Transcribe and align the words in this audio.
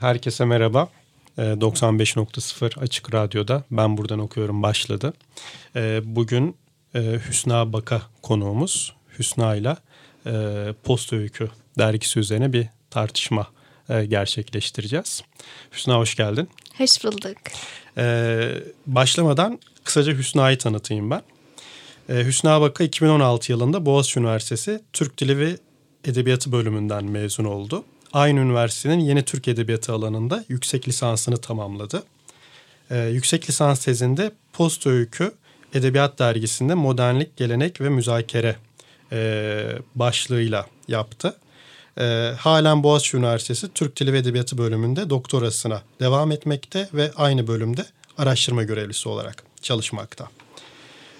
Herkese 0.00 0.44
merhaba. 0.44 0.88
95.0 1.38 2.78
ee, 2.78 2.80
Açık 2.80 3.14
Radyo'da 3.14 3.64
Ben 3.70 3.96
Buradan 3.96 4.18
Okuyorum 4.18 4.62
başladı. 4.62 5.12
Ee, 5.76 6.00
bugün 6.04 6.56
e, 6.94 6.98
Hüsna 7.28 7.72
Baka 7.72 8.02
konuğumuz. 8.22 8.94
Hüsna 9.18 9.54
ile 9.54 9.76
e, 10.26 10.32
Post 10.84 11.12
Öykü 11.12 11.50
dergisi 11.78 12.18
üzerine 12.18 12.52
bir 12.52 12.66
tartışma 12.90 13.46
e, 13.88 14.04
gerçekleştireceğiz. 14.04 15.22
Hüsna 15.72 15.96
hoş 15.96 16.14
geldin. 16.14 16.48
Hoş 16.78 17.04
bulduk. 17.04 17.36
Ee, 17.98 18.54
başlamadan 18.86 19.58
kısaca 19.84 20.18
Hüsna'yı 20.18 20.58
tanıtayım 20.58 21.10
ben. 21.10 21.22
Hüsna 22.08 22.60
Baka 22.60 22.84
2016 22.84 23.52
yılında 23.52 23.86
Boğaziçi 23.86 24.20
Üniversitesi 24.20 24.80
Türk 24.92 25.18
Dili 25.18 25.38
ve 25.38 25.56
Edebiyatı 26.04 26.52
bölümünden 26.52 27.04
mezun 27.04 27.44
oldu 27.44 27.84
aynı 28.12 28.40
üniversitenin 28.40 29.00
yeni 29.00 29.22
Türk 29.22 29.48
Edebiyatı 29.48 29.92
alanında 29.92 30.44
yüksek 30.48 30.88
lisansını 30.88 31.36
tamamladı. 31.36 32.02
Ee, 32.90 32.98
yüksek 32.98 33.48
lisans 33.48 33.84
tezinde 33.84 34.32
Post 34.52 34.86
Öykü 34.86 35.32
Edebiyat 35.74 36.18
Dergisi'nde 36.18 36.74
modernlik, 36.74 37.36
gelenek 37.36 37.80
ve 37.80 37.88
müzakere 37.88 38.56
e, 39.12 39.62
başlığıyla 39.94 40.66
yaptı. 40.88 41.36
E, 41.98 42.32
halen 42.38 42.82
Boğaziçi 42.82 43.16
Üniversitesi 43.16 43.68
Türk 43.74 44.00
Dili 44.00 44.12
ve 44.12 44.18
Edebiyatı 44.18 44.58
bölümünde 44.58 45.10
doktorasına 45.10 45.82
devam 46.00 46.32
etmekte 46.32 46.88
ve 46.94 47.12
aynı 47.16 47.46
bölümde 47.46 47.86
araştırma 48.18 48.62
görevlisi 48.62 49.08
olarak 49.08 49.42
çalışmakta. 49.62 50.28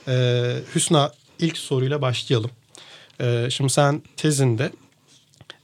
E, 0.08 0.56
Hüsna 0.74 1.12
ilk 1.38 1.58
soruyla 1.58 2.02
başlayalım. 2.02 2.50
E, 3.20 3.48
şimdi 3.50 3.72
sen 3.72 4.02
tezinde 4.16 4.70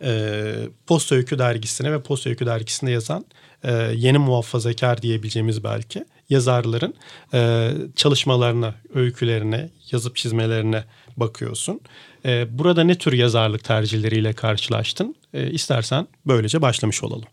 e, 0.02 0.54
Posta 0.86 1.14
Öykü 1.14 1.38
dergisine 1.38 1.92
ve 1.92 2.02
Posta 2.02 2.30
Öykü 2.30 2.46
dergisinde 2.46 2.90
yazan 2.90 3.24
e, 3.64 3.72
yeni 3.94 4.18
muhafazakar 4.18 5.02
diyebileceğimiz 5.02 5.64
belki 5.64 6.04
yazarların 6.30 6.94
e, 7.34 7.70
çalışmalarına, 7.96 8.74
öykülerine, 8.94 9.70
yazıp 9.92 10.16
çizmelerine 10.16 10.84
bakıyorsun. 11.16 11.80
E, 12.24 12.58
burada 12.58 12.84
ne 12.84 12.98
tür 12.98 13.12
yazarlık 13.12 13.64
tercihleriyle 13.64 14.32
karşılaştın? 14.32 15.16
E, 15.34 15.50
istersen 15.50 16.06
böylece 16.26 16.62
başlamış 16.62 17.04
olalım. 17.04 17.28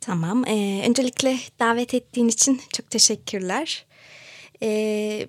Tamam. 0.00 0.44
E, 0.46 0.84
öncelikle 0.88 1.38
davet 1.60 1.94
ettiğin 1.94 2.28
için 2.28 2.60
çok 2.76 2.90
teşekkürler. 2.90 3.84
E, 4.62 5.28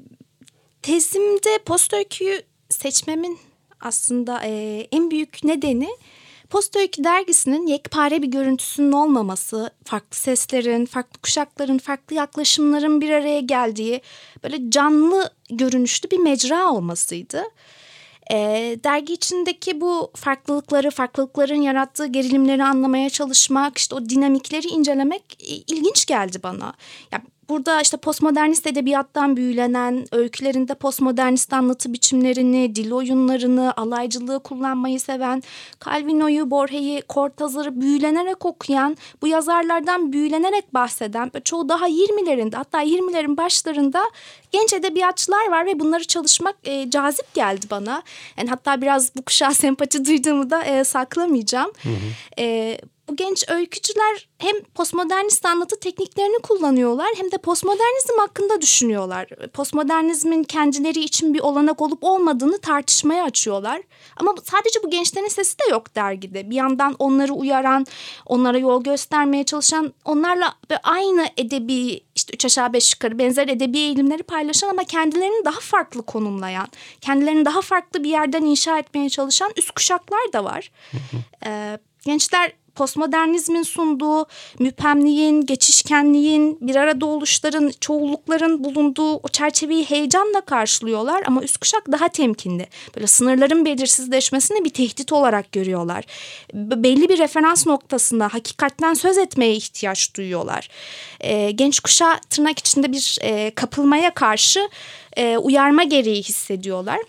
tezimde 0.82 1.60
post 1.66 1.94
öyküyü 1.94 2.42
seçmemin 2.70 3.40
aslında 3.82 4.42
e, 4.44 4.88
en 4.92 5.12
büyük 5.12 5.44
nedeni 5.44 5.90
Posta 6.50 6.80
Öykü 6.80 7.04
dergisinin 7.04 7.68
yekpare 7.68 8.22
bir 8.22 8.28
görüntüsünün 8.28 8.92
olmaması, 8.92 9.70
farklı 9.84 10.18
seslerin, 10.18 10.86
farklı 10.86 11.22
kuşakların, 11.22 11.78
farklı 11.78 12.16
yaklaşımların 12.16 13.02
bir 13.02 13.10
araya 13.10 13.40
geldiği 13.40 14.02
böyle 14.44 14.72
canlı 14.72 15.30
görünüşlü 15.50 16.12
bir 16.12 16.20
mecra 16.20 16.72
olmasıydı. 16.72 17.44
E, 18.32 18.38
dergi 18.84 19.14
içindeki 19.14 19.82
bu 19.82 20.12
farklılıkları, 20.16 20.92
farklılıkların 20.92 21.62
yarattığı 21.62 22.08
gerilimleri 22.08 22.64
anlamaya 22.64 23.10
çalışmak, 23.10 23.78
işte 23.78 23.96
o 23.96 24.10
dinamikleri 24.10 24.68
incelemek 24.68 25.24
ilginç 25.68 26.06
geldi 26.06 26.38
bana. 26.44 26.74
Ya 27.12 27.22
Burada 27.50 27.82
işte 27.82 27.98
postmodernist 27.98 28.68
edebiyattan 28.68 29.38
büyülenen, 29.38 30.06
öykülerinde 30.12 30.74
postmodernist 30.74 31.54
anlatı 31.54 31.94
biçimlerini, 31.94 32.76
dil 32.76 32.92
oyunlarını, 32.92 33.74
alaycılığı 33.78 34.40
kullanmayı 34.40 35.00
seven, 35.00 35.44
Calvino'yu, 35.86 36.52
Borges'i, 36.52 37.04
Cortázar'ı 37.10 37.82
büyülenerek 37.82 38.46
okuyan, 38.46 38.98
bu 39.22 39.28
yazarlardan 39.28 40.14
büyülenerek 40.14 40.74
bahseden, 40.74 41.32
çoğu 41.44 41.70
daha 41.70 41.90
20'lerinde 41.90 42.56
hatta 42.56 42.84
20'lerin 42.84 43.38
başlarında 43.38 44.04
genç 44.52 44.74
edebiyatçılar 44.74 45.50
var 45.52 45.66
ve 45.66 45.80
bunları 45.80 46.04
çalışmak 46.04 46.56
e, 46.64 46.90
cazip 46.90 47.34
geldi 47.34 47.66
bana. 47.72 48.04
Yani 48.38 48.50
hatta 48.50 48.82
biraz 48.82 49.16
bu 49.16 49.22
kuşağa 49.22 49.52
sempati 49.54 50.06
duyduğumu 50.06 50.50
da 50.50 50.64
e, 50.64 50.84
saklamayacağım. 50.84 51.72
Hı 51.84 51.90
hı. 51.90 52.42
E, 52.42 52.78
bu 53.10 53.16
genç 53.16 53.50
öykücüler 53.50 54.28
hem 54.38 54.64
postmodernist 54.64 55.46
anlatı 55.46 55.80
tekniklerini 55.80 56.42
kullanıyorlar 56.42 57.08
hem 57.18 57.32
de 57.32 57.38
postmodernizm 57.38 58.18
hakkında 58.20 58.62
düşünüyorlar. 58.62 59.28
Postmodernizmin 59.54 60.44
kendileri 60.44 61.00
için 61.00 61.34
bir 61.34 61.40
olanak 61.40 61.82
olup 61.82 62.04
olmadığını 62.04 62.58
tartışmaya 62.58 63.24
açıyorlar. 63.24 63.82
Ama 64.18 64.34
sadece 64.44 64.84
bu 64.84 64.90
gençlerin 64.90 65.28
sesi 65.28 65.60
de 65.60 65.64
yok 65.72 65.96
dergide. 65.96 66.50
Bir 66.50 66.56
yandan 66.56 66.96
onları 67.00 67.34
uyaran, 67.34 67.86
onlara 68.26 68.58
yol 68.58 68.84
göstermeye 68.84 69.44
çalışan, 69.44 69.94
onlarla 70.06 70.54
aynı 70.84 71.28
edebi 71.38 72.02
işte 72.16 72.34
üç 72.34 72.46
aşağı 72.46 72.74
beş 72.74 72.94
yukarı 72.94 73.20
benzer 73.20 73.48
edebi 73.48 73.78
eğilimleri 73.78 74.24
paylaşan 74.24 74.70
ama 74.70 74.84
kendilerini 74.84 75.46
daha 75.46 75.60
farklı 75.60 76.06
konumlayan, 76.06 76.68
kendilerini 77.02 77.46
daha 77.46 77.62
farklı 77.62 78.04
bir 78.04 78.10
yerden 78.10 78.42
inşa 78.42 78.80
etmeye 78.80 79.10
çalışan 79.10 79.52
üst 79.58 79.72
kuşaklar 79.72 80.34
da 80.34 80.44
var. 80.44 80.72
ee, 81.46 81.78
gençler 82.06 82.54
postmodernizmin 82.76 83.64
sunduğu 83.64 84.26
müphemliğin, 84.60 85.46
geçişkenliğin, 85.46 86.58
bir 86.62 86.76
arada 86.76 87.06
oluşların, 87.06 87.72
çoğullukların 87.80 88.64
bulunduğu 88.64 89.16
o 89.16 89.28
çerçeveyi 89.28 89.86
heyecanla 89.86 90.42
karşılıyorlar 90.42 91.24
ama 91.28 91.42
üst 91.42 91.58
kuşak 91.58 91.92
daha 91.92 92.08
temkinli. 92.08 92.68
Böyle 92.96 93.08
sınırların 93.08 93.66
belirsizleşmesini 93.66 94.66
bir 94.66 94.70
tehdit 94.70 95.14
olarak 95.14 95.52
görüyorlar. 95.52 96.06
Belli 96.54 97.10
bir 97.10 97.18
referans 97.18 97.68
noktasında 97.68 98.28
hakikatten 98.28 98.94
söz 98.94 99.18
etmeye 99.18 99.54
ihtiyaç 99.54 100.16
duyuyorlar. 100.16 100.70
E, 101.20 101.52
genç 101.52 101.80
kuşa 101.80 102.20
tırnak 102.30 102.60
içinde 102.60 102.92
bir 102.92 103.18
e, 103.22 103.52
kapılmaya 103.56 104.14
karşı 104.14 104.70
e, 105.18 105.38
uyarma 105.38 105.84
gereği 105.84 106.24
hissediyorlar. 106.24 107.00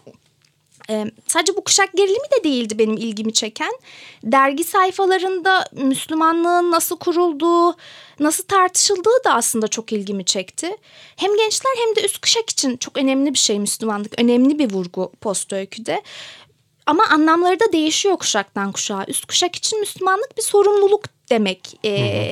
Ee, 0.90 1.04
sadece 1.26 1.56
bu 1.56 1.64
kuşak 1.64 1.92
gerilimi 1.92 2.26
de 2.38 2.44
değildi 2.44 2.78
benim 2.78 2.96
ilgimi 2.96 3.32
çeken. 3.32 3.72
Dergi 4.24 4.64
sayfalarında 4.64 5.68
Müslümanlığın 5.72 6.70
nasıl 6.70 6.96
kurulduğu, 6.96 7.76
nasıl 8.20 8.44
tartışıldığı 8.44 9.24
da 9.24 9.34
aslında 9.34 9.68
çok 9.68 9.92
ilgimi 9.92 10.24
çekti. 10.24 10.76
Hem 11.16 11.36
gençler 11.36 11.72
hem 11.78 11.96
de 11.96 12.06
üst 12.06 12.18
kuşak 12.18 12.50
için 12.50 12.76
çok 12.76 12.98
önemli 12.98 13.34
bir 13.34 13.38
şey 13.38 13.58
Müslümanlık. 13.58 14.20
Önemli 14.20 14.58
bir 14.58 14.72
vurgu 14.72 15.12
post 15.20 15.52
öyküde. 15.52 16.02
Ama 16.86 17.04
anlamları 17.10 17.60
da 17.60 17.72
değişiyor 17.72 18.16
kuşaktan 18.16 18.72
kuşağa. 18.72 19.04
Üst 19.08 19.26
kuşak 19.26 19.56
için 19.56 19.80
Müslümanlık 19.80 20.36
bir 20.36 20.42
sorumluluk 20.42 21.04
demek. 21.30 21.78
Ee, 21.84 21.88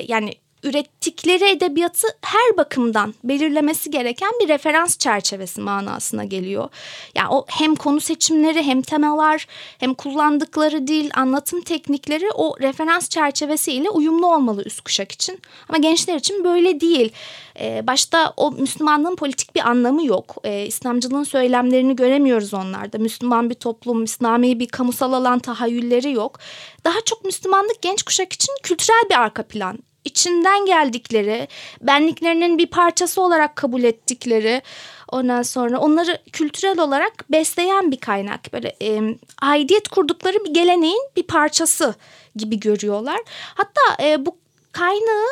Yani 0.08 0.34
ürettikleri 0.64 1.44
edebiyatı 1.44 2.06
her 2.22 2.56
bakımdan 2.56 3.14
belirlemesi 3.24 3.90
gereken 3.90 4.30
bir 4.40 4.48
referans 4.48 4.98
çerçevesi 4.98 5.60
manasına 5.60 6.24
geliyor. 6.24 6.68
Yani 7.14 7.28
o 7.30 7.44
hem 7.48 7.74
konu 7.74 8.00
seçimleri 8.00 8.62
hem 8.62 8.82
temalar 8.82 9.46
hem 9.78 9.94
kullandıkları 9.94 10.86
dil, 10.86 11.10
anlatım 11.14 11.60
teknikleri 11.60 12.30
o 12.34 12.60
referans 12.60 13.08
çerçevesiyle 13.08 13.90
uyumlu 13.90 14.34
olmalı 14.34 14.62
üst 14.64 14.80
kuşak 14.80 15.12
için. 15.12 15.40
Ama 15.68 15.78
gençler 15.78 16.14
için 16.14 16.44
böyle 16.44 16.80
değil. 16.80 17.12
Ee, 17.60 17.86
başta 17.86 18.34
o 18.36 18.50
Müslümanlığın 18.50 19.16
politik 19.16 19.54
bir 19.54 19.68
anlamı 19.68 20.06
yok. 20.06 20.36
Ee, 20.44 20.66
İslamcılığın 20.66 21.24
söylemlerini 21.24 21.96
göremiyoruz 21.96 22.54
onlarda. 22.54 22.98
Müslüman 22.98 23.50
bir 23.50 23.54
toplum, 23.54 24.04
İslami 24.04 24.58
bir 24.58 24.68
kamusal 24.68 25.12
alan 25.12 25.38
tahayyülleri 25.38 26.12
yok. 26.12 26.38
Daha 26.84 27.00
çok 27.04 27.24
Müslümanlık 27.24 27.82
genç 27.82 28.02
kuşak 28.02 28.32
için 28.32 28.54
kültürel 28.62 29.04
bir 29.10 29.20
arka 29.20 29.42
plan 29.42 29.78
içinden 30.04 30.66
geldikleri, 30.66 31.48
benliklerinin 31.80 32.58
bir 32.58 32.66
parçası 32.66 33.22
olarak 33.22 33.56
kabul 33.56 33.82
ettikleri, 33.82 34.62
ondan 35.08 35.42
sonra 35.42 35.78
onları 35.78 36.18
kültürel 36.32 36.78
olarak 36.78 37.30
besleyen 37.30 37.90
bir 37.90 37.96
kaynak. 37.96 38.52
Böyle 38.52 38.76
e, 38.82 39.16
aidiyet 39.42 39.88
kurdukları 39.88 40.44
bir 40.44 40.54
geleneğin 40.54 41.02
bir 41.16 41.22
parçası 41.22 41.94
gibi 42.36 42.60
görüyorlar. 42.60 43.20
Hatta 43.54 44.02
e, 44.02 44.26
bu 44.26 44.36
kaynağı 44.72 45.28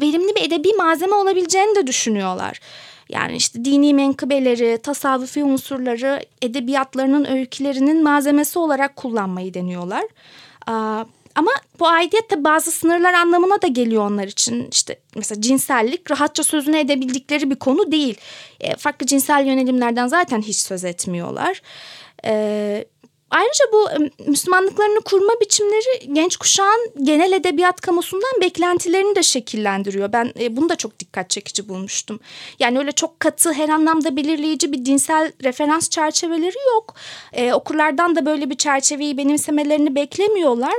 verimli 0.00 0.34
bir 0.34 0.42
edebi 0.42 0.72
malzeme 0.72 1.14
olabileceğini 1.14 1.76
de 1.76 1.86
düşünüyorlar. 1.86 2.60
Yani 3.08 3.36
işte 3.36 3.64
dini 3.64 3.94
menkıbeleri, 3.94 4.78
tasavvufi 4.82 5.44
unsurları 5.44 6.24
edebiyatlarının 6.42 7.24
öykülerinin 7.24 8.02
malzemesi 8.02 8.58
olarak 8.58 8.96
kullanmayı 8.96 9.54
deniyorlar. 9.54 10.04
Ama 11.36 11.50
bu 11.80 11.88
aidiyet 11.88 12.30
de 12.30 12.44
bazı 12.44 12.70
sınırlar 12.70 13.14
anlamına 13.14 13.62
da 13.62 13.66
geliyor 13.66 14.10
onlar 14.10 14.26
için. 14.26 14.68
İşte 14.72 15.00
mesela 15.16 15.40
cinsellik 15.40 16.10
rahatça 16.10 16.44
sözünü 16.44 16.78
edebildikleri 16.78 17.50
bir 17.50 17.56
konu 17.56 17.92
değil. 17.92 18.16
E, 18.60 18.76
farklı 18.76 19.06
cinsel 19.06 19.46
yönelimlerden 19.46 20.06
zaten 20.06 20.40
hiç 20.42 20.56
söz 20.56 20.84
etmiyorlar. 20.84 21.62
E, 22.24 22.84
Ayrıca 23.30 23.64
bu 23.72 23.88
Müslümanlıklarını 24.30 25.00
kurma 25.00 25.32
biçimleri 25.40 26.12
genç 26.12 26.36
kuşağın 26.36 26.92
genel 27.02 27.32
edebiyat 27.32 27.80
kamusundan 27.80 28.40
beklentilerini 28.40 29.16
de 29.16 29.22
şekillendiriyor. 29.22 30.12
Ben 30.12 30.32
e, 30.40 30.56
bunu 30.56 30.68
da 30.68 30.76
çok 30.76 30.98
dikkat 30.98 31.30
çekici 31.30 31.68
bulmuştum. 31.68 32.20
Yani 32.58 32.78
öyle 32.78 32.92
çok 32.92 33.20
katı 33.20 33.52
her 33.52 33.68
anlamda 33.68 34.16
belirleyici 34.16 34.72
bir 34.72 34.84
dinsel 34.84 35.32
referans 35.44 35.90
çerçeveleri 35.90 36.56
yok. 36.74 36.94
Ee, 37.32 37.52
okurlardan 37.52 38.16
da 38.16 38.26
böyle 38.26 38.50
bir 38.50 38.56
çerçeveyi 38.56 39.16
benimsemelerini 39.16 39.94
beklemiyorlar. 39.94 40.74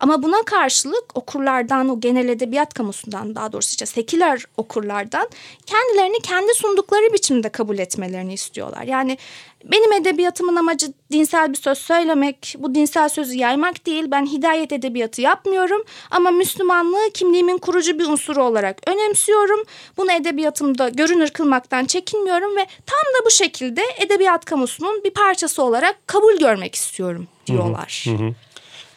Ama 0.00 0.22
buna 0.22 0.42
karşılık 0.42 1.04
okurlardan 1.14 1.88
o 1.88 2.00
genel 2.00 2.28
edebiyat 2.28 2.74
kamusundan 2.74 3.34
daha 3.34 3.52
doğrusu 3.52 3.70
işte 3.70 3.86
seküler 3.86 4.44
okurlardan 4.56 5.28
kendilerini 5.66 6.18
kendi 6.22 6.54
sundukları 6.54 7.12
biçimde 7.12 7.48
kabul 7.48 7.78
etmelerini 7.78 8.34
istiyorlar. 8.34 8.82
Yani 8.82 9.18
benim 9.64 9.92
edebiyatımın 9.92 10.56
amacı 10.56 10.92
dinsel 11.12 11.52
bir 11.52 11.58
söz 11.58 11.78
söylemek, 11.78 12.54
bu 12.58 12.74
dinsel 12.74 13.08
sözü 13.08 13.38
yaymak 13.38 13.86
değil. 13.86 14.04
Ben 14.10 14.26
hidayet 14.26 14.72
edebiyatı 14.72 15.20
yapmıyorum 15.20 15.82
ama 16.10 16.30
Müslümanlığı 16.30 17.10
kimliğimin 17.14 17.58
kurucu 17.58 17.98
bir 17.98 18.06
unsuru 18.06 18.44
olarak 18.44 18.90
önemsiyorum. 18.90 19.64
Bunu 19.96 20.12
edebiyatımda 20.12 20.88
görünür 20.88 21.30
kılmaktan 21.30 21.84
çekinmiyorum 21.84 22.56
ve 22.56 22.66
tam 22.86 23.14
da 23.20 23.26
bu 23.26 23.30
şekilde 23.30 23.82
edebiyat 23.98 24.44
kamusunun 24.44 25.04
bir 25.04 25.10
parçası 25.10 25.62
olarak 25.62 26.06
kabul 26.06 26.38
görmek 26.38 26.74
istiyorum 26.74 27.28
diyorlar. 27.46 28.04
Hı 28.06 28.10
hı 28.10 28.28
hı. 28.28 28.34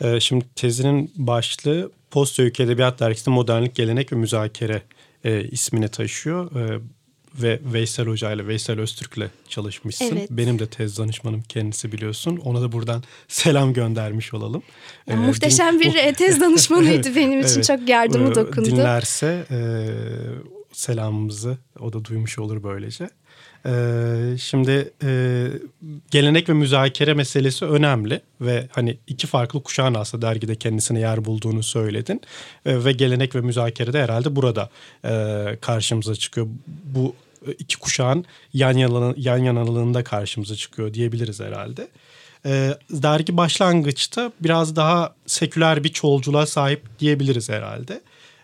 Ee, 0.04 0.20
şimdi 0.20 0.46
tezinin 0.56 1.12
başlığı 1.16 1.92
Post 2.12 2.40
Öykü 2.40 2.64
Edebiyat 2.64 3.00
Dergisi'nde 3.00 3.36
Modernlik, 3.36 3.76
Gelenek 3.76 4.14
ve 4.14 4.16
Müzakere 4.16 4.82
e, 5.24 5.44
ismini 5.44 5.88
taşıyor. 5.88 6.56
E, 6.56 6.80
ve 7.36 7.60
Veysel 7.74 8.08
Hoca 8.08 8.32
ile 8.32 8.48
Veysel 8.48 8.80
Öztürk 8.80 9.18
ile 9.18 9.30
çalışmışsın. 9.50 10.18
Evet. 10.18 10.32
Benim 10.32 10.60
de 10.60 10.68
tez 10.68 10.98
danışmanım 10.98 11.42
kendisi 11.42 11.92
biliyorsun. 11.92 12.38
Ona 12.38 12.62
da 12.62 12.72
buradan 12.72 13.04
selam 13.28 13.74
göndermiş 13.74 14.34
olalım. 14.34 14.64
Ya, 15.08 15.14
ee, 15.14 15.18
muhteşem 15.18 15.74
din... 15.74 15.82
bir 15.82 15.96
e, 15.96 16.14
tez 16.14 16.42
danışmanıydı 16.42 17.16
benim 17.16 17.42
için 17.42 17.56
evet. 17.56 17.66
çok 17.66 17.90
yardımı 17.90 18.32
ee, 18.32 18.36
dokundu. 18.36 18.66
Dinlerse 18.66 19.46
e, 19.52 19.58
selamımızı 20.72 21.58
o 21.80 21.94
da 21.94 22.06
duymuş 22.06 22.40
olur 22.40 22.64
böylece. 22.64 23.10
Ee, 23.66 24.38
şimdi 24.40 24.92
e, 25.04 25.48
gelenek 26.12 26.50
ve 26.50 26.54
müzakere 26.54 27.14
meselesi 27.14 27.66
önemli 27.66 28.22
ve 28.42 28.68
hani 28.72 28.98
iki 29.08 29.28
farklı 29.28 29.64
kuşağın 29.64 29.94
aslında 29.94 30.28
dergide 30.28 30.56
kendisine 30.56 31.00
yer 31.00 31.26
bulduğunu 31.26 31.64
söyledin 31.64 32.22
ee, 32.66 32.86
ve 32.86 32.92
gelenek 32.92 33.36
ve 33.36 33.42
müzakere 33.42 33.94
de 33.94 34.04
herhalde 34.04 34.36
burada 34.36 34.70
e, 35.06 35.58
karşımıza 35.62 36.16
çıkıyor. 36.16 36.48
Bu 36.86 37.16
iki 37.60 37.80
kuşağın 37.80 38.26
yan 38.54 38.78
yana 38.78 39.14
yan 39.18 39.38
yanalığında 39.38 40.04
karşımıza 40.04 40.56
çıkıyor 40.56 40.94
diyebiliriz 40.94 41.40
herhalde. 41.40 41.88
Ee, 42.46 42.78
dergi 42.90 43.38
başlangıçta 43.38 44.32
biraz 44.40 44.76
daha 44.76 45.16
seküler 45.26 45.84
bir 45.84 45.90
çoğulculuğa 45.90 46.46
sahip 46.46 47.00
diyebiliriz 47.00 47.50
herhalde. 47.50 48.02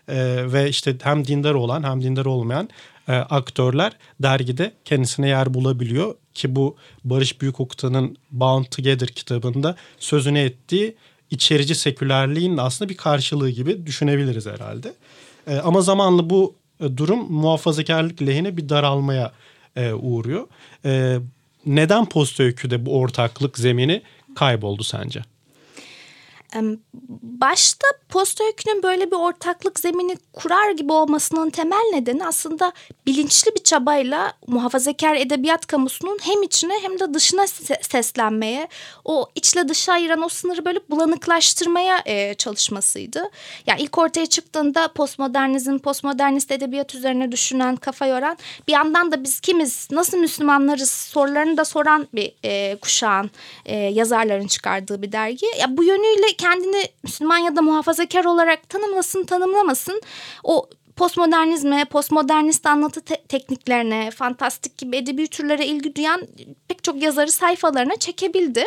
Ee, 0.08 0.52
ve 0.52 0.68
işte 0.68 0.96
hem 1.02 1.26
dindar 1.26 1.54
olan 1.54 1.82
hem 1.82 2.02
dindar 2.02 2.24
olmayan 2.24 2.68
e, 3.08 3.12
aktörler 3.12 3.92
dergide 4.20 4.72
kendisine 4.84 5.28
yer 5.28 5.54
bulabiliyor 5.54 6.14
ki 6.34 6.56
bu 6.56 6.76
Barış 7.04 7.40
Büyükokuta'nın 7.40 8.16
Bound 8.30 8.64
Together 8.64 9.08
kitabında 9.08 9.76
sözünü 9.98 10.38
ettiği 10.38 10.96
içerici 11.30 11.74
sekülerliğin 11.74 12.56
aslında 12.56 12.88
bir 12.88 12.96
karşılığı 12.96 13.50
gibi 13.50 13.86
düşünebiliriz 13.86 14.46
herhalde. 14.46 14.94
E, 15.46 15.56
ama 15.56 15.80
zamanla 15.80 16.30
bu 16.30 16.54
e, 16.80 16.96
durum 16.96 17.32
muhafazakarlık 17.32 18.22
lehine 18.22 18.56
bir 18.56 18.68
daralmaya 18.68 19.32
e, 19.76 19.92
uğruyor. 19.92 20.46
E, 20.84 21.18
neden 21.66 22.04
post 22.04 22.40
öyküde 22.40 22.86
bu 22.86 22.98
ortaklık 22.98 23.58
zemini 23.58 24.02
kayboldu 24.34 24.84
sence? 24.84 25.22
Başta 27.22 27.86
post 28.08 28.40
öykünün 28.40 28.82
böyle 28.82 29.10
bir 29.10 29.16
ortaklık 29.16 29.80
zemini 29.80 30.16
kurar 30.32 30.70
gibi 30.70 30.92
olmasının 30.92 31.50
temel 31.50 31.90
nedeni 31.92 32.26
aslında 32.26 32.72
bilinçli 33.06 33.54
bir 33.54 33.62
çabayla 33.62 34.32
muhafazakar 34.46 35.14
edebiyat 35.14 35.66
kamusunun 35.66 36.18
hem 36.22 36.42
içine 36.42 36.74
hem 36.82 37.00
de 37.00 37.14
dışına 37.14 37.46
seslenmeye, 37.82 38.68
o 39.04 39.26
içle 39.34 39.68
dışa 39.68 39.92
ayıran 39.92 40.22
o 40.22 40.28
sınırı 40.28 40.64
böyle 40.64 40.80
bulanıklaştırmaya 40.90 42.02
e, 42.06 42.34
çalışmasıydı. 42.34 43.30
Yani 43.66 43.82
ilk 43.82 43.98
ortaya 43.98 44.26
çıktığında 44.26 44.88
postmodernizm, 44.88 45.78
postmodernist 45.78 46.50
edebiyat 46.50 46.94
üzerine 46.94 47.32
düşünen, 47.32 47.76
kafa 47.76 48.06
yoran, 48.06 48.38
bir 48.68 48.72
yandan 48.72 49.12
da 49.12 49.24
biz 49.24 49.40
kimiz, 49.40 49.88
nasıl 49.90 50.18
Müslümanlarız 50.18 50.90
sorularını 50.90 51.56
da 51.56 51.64
soran 51.64 52.08
bir 52.14 52.32
e, 52.44 52.76
kuşağın, 52.76 53.30
e, 53.66 53.76
yazarların 53.76 54.46
çıkardığı 54.46 55.02
bir 55.02 55.12
dergi. 55.12 55.46
Ya 55.58 55.76
bu 55.76 55.84
yönüyle 55.84 56.32
kendini 56.40 56.84
Müslüman 57.02 57.38
ya 57.38 57.56
da 57.56 57.62
muhafazakar 57.62 58.24
olarak 58.24 58.68
tanımlasın 58.68 59.24
tanımlamasın. 59.24 60.00
O 60.44 60.68
postmodernizme, 61.00 61.84
postmodernist 61.84 62.66
anlatı 62.66 63.00
te- 63.00 63.22
tekniklerine, 63.28 64.10
fantastik 64.10 64.78
gibi 64.78 64.96
edebi 64.96 65.26
türlere 65.28 65.66
ilgi 65.66 65.96
duyan 65.96 66.26
pek 66.68 66.84
çok 66.84 67.02
yazarı 67.02 67.32
sayfalarına 67.32 67.96
çekebildi. 67.96 68.64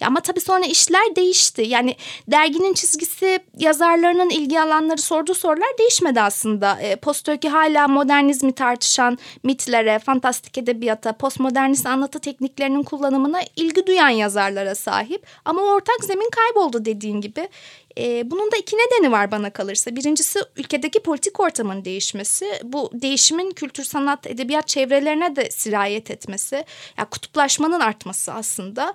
Ya 0.00 0.06
ama 0.06 0.20
tabii 0.20 0.40
sonra 0.40 0.64
işler 0.66 1.16
değişti. 1.16 1.62
Yani 1.62 1.96
derginin 2.28 2.74
çizgisi, 2.74 3.38
yazarlarının 3.58 4.30
ilgi 4.30 4.60
alanları 4.60 5.00
sorduğu 5.00 5.34
sorular 5.34 5.78
değişmedi 5.78 6.20
aslında. 6.20 6.80
E, 6.80 6.96
Postöki 6.96 7.48
hala 7.48 7.88
modernizmi 7.88 8.52
tartışan 8.52 9.18
mitlere, 9.42 9.98
fantastik 9.98 10.58
edebiyata, 10.58 11.12
postmodernist 11.12 11.86
anlatı 11.86 12.18
tekniklerinin 12.20 12.82
kullanımına 12.82 13.40
ilgi 13.56 13.86
duyan 13.86 14.08
yazarlara 14.08 14.74
sahip. 14.74 15.26
Ama 15.44 15.62
ortak 15.62 16.04
zemin 16.04 16.30
kayboldu 16.30 16.84
dediğin 16.84 17.20
gibi. 17.20 17.48
E, 17.98 18.30
bunun 18.30 18.52
da 18.52 18.56
iki 18.56 18.76
nedeni 18.76 19.12
var 19.12 19.30
bana 19.30 19.50
kalırsa. 19.50 19.96
Birincisi 19.96 20.40
ülkedeki 20.56 21.02
politik 21.02 21.40
ortamın 21.40 21.84
değişmesi. 21.84 22.60
Bu 22.62 22.90
değişimin 22.94 23.50
kültür, 23.50 23.84
sanat, 23.84 24.26
edebiyat 24.26 24.68
çevrelerine 24.68 25.36
de 25.36 25.50
sirayet 25.50 26.10
etmesi. 26.10 26.54
Ya 26.54 26.64
yani 26.98 27.08
kutuplaşmanın 27.10 27.80
artması 27.80 28.32
aslında. 28.32 28.94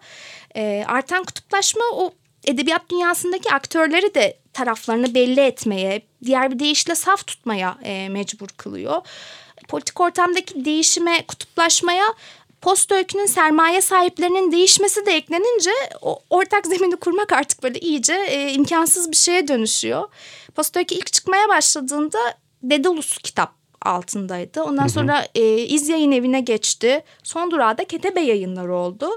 E, 0.56 0.84
artan 0.88 1.24
kutuplaşma 1.24 1.84
o 1.94 2.14
edebiyat 2.46 2.90
dünyasındaki 2.90 3.52
aktörleri 3.52 4.16
de 4.16 4.38
taraflarını 4.54 5.14
belli 5.14 5.42
etmeye, 5.42 6.02
diğer 6.26 6.52
bir 6.52 6.60
deyişle 6.60 6.96
saf 6.96 7.28
tutmaya 7.28 7.78
e, 7.84 8.10
mecbur 8.10 8.48
kılıyor. 8.48 9.02
Politik 9.68 10.02
ortamdaki 10.02 10.66
değişime, 10.66 11.26
kutuplaşmaya 11.28 12.06
post 12.62 12.92
öykünün 12.92 13.26
sermaye 13.26 13.82
sahiplerinin 13.82 14.52
değişmesi 14.52 15.06
de 15.06 15.12
eklenince 15.12 15.72
o 16.02 16.20
ortak 16.30 16.68
zemini 16.68 16.96
kurmak 16.96 17.34
artık 17.34 17.64
böyle 17.64 17.80
iyice 17.80 18.14
e, 18.14 18.54
imkansız 18.54 19.12
bir 19.12 19.16
şeye 19.16 19.48
dönüşüyor. 19.48 20.08
Post 20.56 20.78
öykü 20.78 20.96
ilk 20.96 21.14
çıkmaya 21.14 21.50
başladığında 21.50 22.20
Dedalus 22.64 23.18
kitap 23.18 23.54
altındaydı. 23.82 24.64
Ondan 24.64 24.82
hı 24.82 24.86
hı. 24.86 24.90
sonra 24.90 25.28
e, 25.36 25.58
İz 25.58 25.90
Yayın 25.90 26.12
Evi'ne 26.12 26.42
geçti. 26.42 27.04
Son 27.24 27.52
durağı 27.52 27.78
da 27.78 27.84
Ketebe 27.84 28.22
yayınları 28.22 28.76
oldu. 28.76 29.10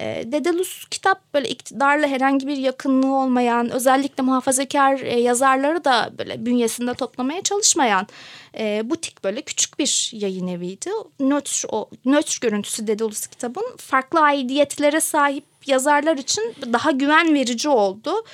E, 0.00 0.32
Dedalus 0.32 0.84
kitap 0.90 1.34
böyle 1.34 1.48
iktidarla 1.48 2.06
herhangi 2.06 2.46
bir 2.46 2.56
yakınlığı 2.56 3.14
olmayan, 3.14 3.70
özellikle 3.70 4.22
muhafazakar 4.22 5.00
e, 5.00 5.20
yazarları 5.20 5.84
da 5.84 6.10
böyle 6.18 6.46
bünyesinde 6.46 6.94
toplamaya 6.94 7.42
çalışmayan 7.42 8.06
e, 8.58 8.90
butik 8.90 9.24
böyle 9.24 9.42
küçük 9.42 9.78
bir 9.78 10.10
yayın 10.12 10.46
eviydi. 10.46 10.90
Nötr, 11.20 11.64
o, 11.68 11.90
nötr 12.04 12.38
görüntüsü 12.40 12.86
Dedalus 12.86 13.26
kitabın 13.26 13.76
farklı 13.76 14.20
aidiyetlere 14.20 15.00
sahip 15.00 15.49
yazarlar 15.68 16.16
için 16.16 16.54
daha 16.72 16.90
güven 16.90 17.34
verici 17.34 17.68
oldu. 17.68 18.24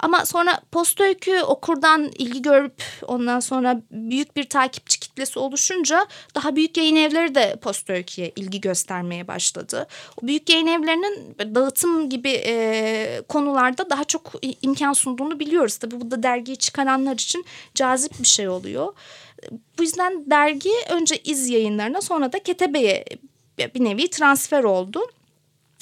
Ama 0.00 0.26
sonra 0.26 0.60
post 0.72 1.00
öykü 1.00 1.40
okurdan 1.40 2.10
ilgi 2.18 2.42
görüp 2.42 2.82
ondan 3.06 3.40
sonra 3.40 3.80
büyük 3.90 4.36
bir 4.36 4.48
takipçi 4.48 5.00
kitlesi 5.00 5.38
oluşunca 5.38 6.06
daha 6.34 6.56
büyük 6.56 6.76
yayın 6.76 6.96
evleri 6.96 7.34
de 7.34 7.56
post 7.62 7.90
öyküye 7.90 8.32
ilgi 8.36 8.60
göstermeye 8.60 9.28
başladı. 9.28 9.86
O 10.22 10.26
büyük 10.26 10.50
yayın 10.50 10.66
evlerinin 10.66 11.36
dağıtım 11.54 12.10
gibi 12.10 12.30
e, 12.30 13.22
konularda 13.28 13.90
daha 13.90 14.04
çok 14.04 14.32
imkan 14.62 14.92
sunduğunu 14.92 15.40
biliyoruz. 15.40 15.76
Tabii 15.76 16.00
bu 16.00 16.10
da 16.10 16.22
dergiyi 16.22 16.56
çıkaranlar 16.56 17.14
için 17.14 17.44
cazip 17.74 18.20
bir 18.20 18.26
şey 18.26 18.48
oluyor. 18.48 18.92
Bu 19.78 19.82
yüzden 19.82 20.30
dergi 20.30 20.72
önce 20.90 21.16
iz 21.16 21.48
yayınlarına 21.48 22.00
sonra 22.00 22.32
da 22.32 22.38
Ketebe'ye 22.38 23.04
bir 23.74 23.84
nevi 23.84 24.10
transfer 24.10 24.64
oldu. 24.64 25.00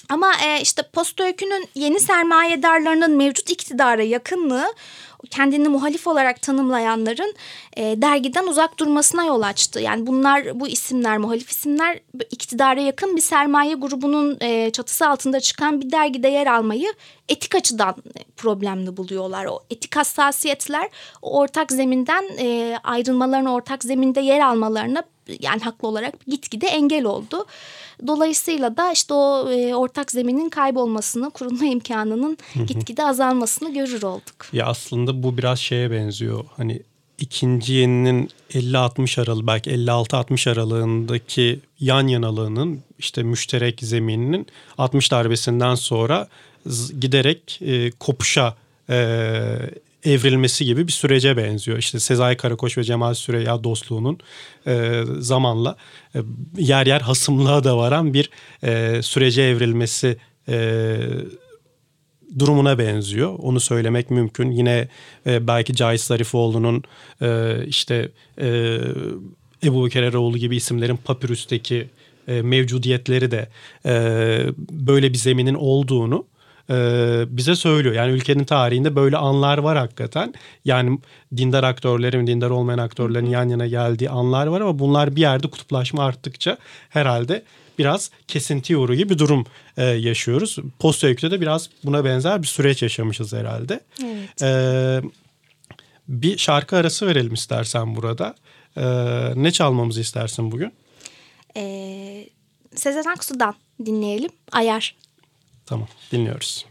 Ama 0.08 0.32
e, 0.46 0.60
işte 0.60 0.82
post 0.92 1.20
öykünün 1.20 1.68
yeni 1.74 2.00
sermayedarlarının 2.00 3.16
mevcut 3.16 3.50
iktidara 3.50 4.02
yakınlığı 4.02 4.74
kendini 5.30 5.68
muhalif 5.68 6.06
olarak 6.06 6.42
tanımlayanların 6.42 7.34
e, 7.76 7.82
dergiden 7.82 8.46
uzak 8.46 8.78
durmasına 8.78 9.24
yol 9.24 9.42
açtı. 9.42 9.80
Yani 9.80 10.06
bunlar 10.06 10.60
bu 10.60 10.68
isimler 10.68 11.18
muhalif 11.18 11.50
isimler 11.50 12.00
iktidara 12.30 12.80
yakın 12.80 13.16
bir 13.16 13.20
sermaye 13.20 13.74
grubunun 13.74 14.36
e, 14.40 14.70
çatısı 14.70 15.08
altında 15.08 15.40
çıkan 15.40 15.80
bir 15.80 15.92
dergide 15.92 16.28
yer 16.28 16.46
almayı 16.46 16.94
etik 17.28 17.54
açıdan 17.54 17.96
problemli 18.36 18.96
buluyorlar. 18.96 19.44
O 19.44 19.60
etik 19.70 19.96
hassasiyetler 19.96 20.88
o 21.22 21.38
ortak 21.38 21.72
zeminden 21.72 22.24
e, 22.38 22.78
ayrılmalarını 22.84 23.52
ortak 23.52 23.84
zeminde 23.84 24.20
yer 24.20 24.40
almalarına 24.40 25.02
yani 25.40 25.60
haklı 25.60 25.88
olarak 25.88 26.26
gitgide 26.26 26.66
engel 26.66 27.04
oldu. 27.04 27.46
Dolayısıyla 28.06 28.76
da 28.76 28.92
işte 28.92 29.14
o 29.14 29.50
e, 29.52 29.74
ortak 29.74 30.10
zeminin 30.10 30.48
kaybolmasını, 30.48 31.30
kurulma 31.30 31.66
imkanının 31.66 32.38
gitgide 32.66 33.04
azalmasını 33.04 33.74
görür 33.74 34.02
olduk. 34.02 34.46
Ya 34.52 34.66
aslında 34.66 35.22
bu 35.22 35.38
biraz 35.38 35.58
şeye 35.58 35.90
benziyor. 35.90 36.44
Hani 36.56 36.82
ikinci 37.18 37.72
yeninin 37.72 38.30
50-60 38.50 39.20
aralığı 39.20 39.46
belki 39.46 39.70
56-60 39.70 40.50
aralığındaki 40.50 41.60
yan 41.80 42.06
yanalığının 42.06 42.80
işte 42.98 43.22
müşterek 43.22 43.78
zemininin 43.82 44.46
60 44.78 45.12
darbesinden 45.12 45.74
sonra 45.74 46.28
giderek 47.00 47.62
e, 47.62 47.90
kopuşa 47.90 48.56
e, 48.90 48.96
evrilmesi 50.04 50.64
gibi 50.64 50.86
bir 50.86 50.92
sürece 50.92 51.36
benziyor. 51.36 51.78
İşte 51.78 52.00
Sezai 52.00 52.36
Karakoç 52.36 52.78
ve 52.78 52.84
Cemal 52.84 53.14
Süreyya 53.14 53.64
dostluğunun 53.64 54.18
e, 54.66 55.02
zamanla 55.18 55.76
e, 56.14 56.18
yer 56.58 56.86
yer 56.86 57.00
hasımlığa 57.00 57.64
da 57.64 57.76
varan 57.76 58.14
bir 58.14 58.30
e, 58.62 59.02
sürece 59.02 59.42
evrilmesi 59.42 60.16
e, 60.48 60.96
durumuna 62.38 62.78
benziyor. 62.78 63.34
Onu 63.38 63.60
söylemek 63.60 64.10
mümkün. 64.10 64.50
Yine 64.50 64.88
e, 65.26 65.46
belki 65.46 65.74
Cahit 65.74 66.00
Zarifoğlu'nun 66.00 66.82
e, 67.22 67.56
işte 67.66 68.08
e, 68.40 68.78
Ebu 69.64 69.86
Bekir 69.86 70.02
Eroğlu 70.02 70.38
gibi 70.38 70.56
isimlerin 70.56 70.96
Papyrus'teki 70.96 71.88
e, 72.28 72.42
mevcudiyetleri 72.42 73.30
de 73.30 73.48
e, 73.86 73.92
böyle 74.70 75.12
bir 75.12 75.18
zeminin 75.18 75.54
olduğunu 75.54 76.26
e, 76.70 76.76
bize 77.28 77.56
söylüyor. 77.56 77.94
Yani 77.94 78.12
ülkenin 78.12 78.44
tarihinde 78.44 78.96
böyle 78.96 79.16
anlar 79.16 79.58
var 79.58 79.78
hakikaten. 79.78 80.34
Yani 80.64 80.98
dindar 81.36 81.64
aktörlerin, 81.64 82.26
dindar 82.26 82.50
olmayan 82.50 82.78
aktörlerin 82.78 83.26
yan 83.26 83.48
yana 83.48 83.66
geldiği 83.66 84.10
anlar 84.10 84.46
var 84.46 84.60
ama 84.60 84.78
bunlar 84.78 85.16
bir 85.16 85.20
yerde 85.20 85.50
kutuplaşma 85.50 86.04
arttıkça 86.04 86.58
herhalde 86.88 87.42
biraz 87.78 88.10
kesinti 88.28 88.76
uğru 88.76 88.94
gibi 88.94 89.10
bir 89.10 89.18
durum 89.18 89.46
e, 89.76 89.84
yaşıyoruz. 89.84 90.58
Post 90.78 91.02
de 91.02 91.40
biraz 91.40 91.70
buna 91.84 92.04
benzer 92.04 92.42
bir 92.42 92.46
süreç 92.46 92.82
yaşamışız 92.82 93.32
herhalde. 93.32 93.80
Evet. 94.04 94.42
E, 94.42 95.00
bir 96.08 96.38
şarkı 96.38 96.76
arası 96.76 97.06
verelim 97.06 97.34
istersen 97.34 97.96
burada. 97.96 98.34
E, 98.76 98.84
ne 99.34 99.50
çalmamızı 99.50 100.00
istersin 100.00 100.52
bugün? 100.52 100.72
E, 101.56 102.28
Sezen 102.74 103.10
Aksu'dan 103.10 103.54
dinleyelim. 103.86 104.30
Ayar. 104.52 104.96
Tamam 105.66 105.88
dinliyoruz. 106.12 106.66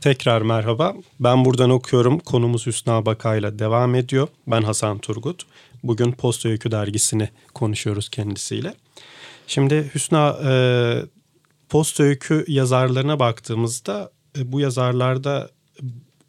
Tekrar 0.00 0.42
merhaba. 0.42 0.94
Ben 1.20 1.44
buradan 1.44 1.70
okuyorum. 1.70 2.18
Konumuz 2.18 2.66
Hüsna 2.66 3.06
Bakay'la 3.06 3.58
devam 3.58 3.94
ediyor. 3.94 4.28
Ben 4.46 4.62
Hasan 4.62 4.98
Turgut. 4.98 5.46
Bugün 5.82 6.12
Posta 6.12 6.48
Öykü 6.48 6.70
dergisini 6.70 7.28
konuşuyoruz 7.54 8.08
kendisiyle. 8.08 8.74
Şimdi 9.46 9.90
Hüsna 9.94 10.38
e, 10.44 10.52
Posta 11.68 12.02
Öykü 12.02 12.44
yazarlarına 12.48 13.18
baktığımızda 13.18 14.10
e, 14.38 14.52
bu 14.52 14.60
yazarlarda 14.60 15.50